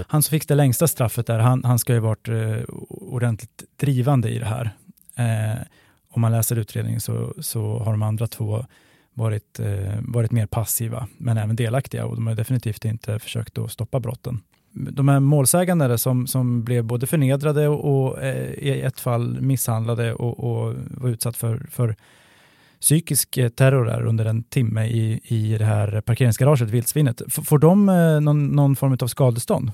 Han 0.08 0.24
som 0.24 0.32
fick 0.32 0.48
det 0.48 0.56
längsta 0.56 0.88
straffet 0.88 1.28
där, 1.28 1.40
han, 1.40 1.64
han 1.64 1.80
ska 1.80 1.94
ju 1.94 2.00
varit 2.00 2.28
eh, 2.28 2.62
ordentligt 2.90 3.64
drivande 3.78 4.30
i 4.30 4.40
det 4.40 4.46
här. 4.46 4.70
Eh, 5.16 5.62
om 6.10 6.22
man 6.22 6.32
läser 6.32 6.56
utredningen 6.56 7.02
så, 7.02 7.34
så 7.40 7.80
har 7.80 7.92
de 7.92 8.02
andra 8.02 8.28
två 8.28 8.66
varit, 9.14 9.60
eh, 9.60 9.94
varit 10.02 10.32
mer 10.32 10.46
passiva, 10.46 11.08
men 11.18 11.38
även 11.38 11.56
delaktiga 11.56 12.06
och 12.06 12.16
de 12.16 12.28
har 12.28 12.36
definitivt 12.36 12.86
inte 12.86 13.20
försökt 13.20 13.58
att 13.58 13.72
stoppa 13.72 14.00
brotten. 14.00 14.42
De 14.72 15.08
här 15.08 15.20
målsägande 15.20 15.98
som, 15.98 16.28
som 16.28 16.64
blev 16.64 16.84
både 16.84 17.08
förnedrade 17.08 17.68
och, 17.68 18.08
och 18.08 18.24
eh, 18.24 18.52
i 18.52 18.82
ett 18.82 19.00
fall 19.00 19.42
misshandlade 19.42 20.14
och, 20.14 20.40
och 20.40 20.76
var 20.90 21.10
utsatt 21.10 21.38
för, 21.38 21.68
för 21.72 21.96
psykisk 22.86 23.38
eh, 23.38 23.50
terror 23.50 23.86
där 23.86 24.06
under 24.06 24.26
en 24.26 24.44
timme 24.44 24.86
i, 24.88 25.22
i 25.24 25.58
det 25.58 25.66
här 25.66 26.02
parkeringsgaraget, 26.02 26.70
Vildsvinet. 26.70 27.22
F- 27.28 27.40
Får 27.46 27.60
de 27.60 27.90
eh, 27.90 28.20
någon, 28.22 28.48
någon 28.48 28.76
form 28.76 28.98
av 29.02 29.08
skadestånd? 29.08 29.72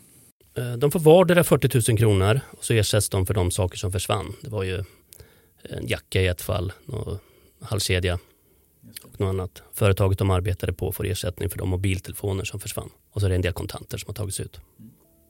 Eh, 0.57 0.73
De 0.73 0.91
får 0.91 0.99
vardera 0.99 1.43
40 1.43 1.91
000 1.91 1.97
kronor 1.97 2.39
och 2.57 2.63
så 2.63 2.73
ersätts 2.73 3.09
de 3.09 3.25
för 3.25 3.33
de 3.33 3.51
saker 3.51 3.77
som 3.77 3.91
försvann. 3.91 4.33
Det 4.41 4.49
var 4.49 4.63
ju 4.63 4.75
en 5.69 5.87
jacka 5.87 6.21
i 6.21 6.27
ett 6.27 6.41
fall, 6.41 6.73
och 6.87 7.17
halskedja 7.61 8.19
och 9.03 9.19
något 9.19 9.29
annat. 9.29 9.63
Företaget 9.73 10.17
de 10.17 10.29
arbetade 10.31 10.73
på 10.73 10.91
får 10.91 11.05
ersättning 11.07 11.49
för 11.49 11.57
de 11.57 11.69
mobiltelefoner 11.69 12.43
som 12.43 12.59
försvann. 12.59 12.89
Och 13.13 13.21
så 13.21 13.25
är 13.27 13.29
det 13.29 13.35
en 13.35 13.41
del 13.41 13.53
kontanter 13.53 13.97
som 13.97 14.07
har 14.07 14.13
tagits 14.13 14.39
ut. 14.39 14.59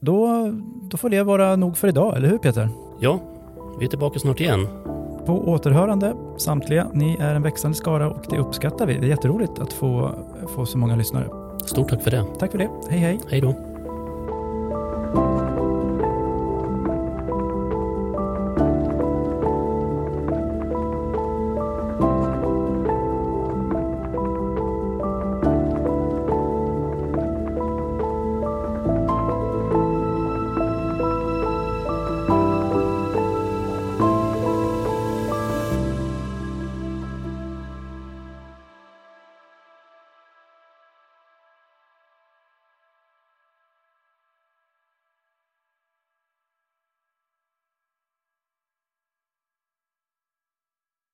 Då, 0.02 0.52
då 0.92 0.98
får 0.98 1.10
det 1.10 1.24
vara 1.24 1.56
nog 1.56 1.78
för 1.78 1.88
idag, 1.88 2.18
eller 2.18 2.28
hur 2.30 2.38
Peter? 2.38 2.70
Ja, 3.02 3.24
vi 3.80 3.86
är 3.86 3.90
tillbaka 3.90 4.20
snart 4.20 4.40
igen. 4.40 4.68
På 5.26 5.50
återhörande 5.50 6.14
samtliga. 6.38 6.88
Ni 6.94 7.18
är 7.20 7.36
en 7.36 7.42
växande 7.42 7.78
skara 7.78 8.10
och 8.10 8.26
det 8.30 8.38
uppskattar 8.38 8.86
vi. 8.86 8.98
Det 8.98 9.06
är 9.06 9.10
jätteroligt 9.10 9.60
att 9.60 9.74
få, 9.74 10.12
få 10.56 10.66
så 10.66 10.78
många 10.78 10.96
lyssnare. 10.96 11.28
Stort 11.66 11.90
tack 11.90 12.04
för 12.04 12.12
det. 12.12 12.26
Tack 12.40 12.52
för 12.52 12.58
det. 12.58 12.70
Hej 12.90 13.00
hej! 13.00 13.20
Hej 13.30 13.42
då. 13.42 13.71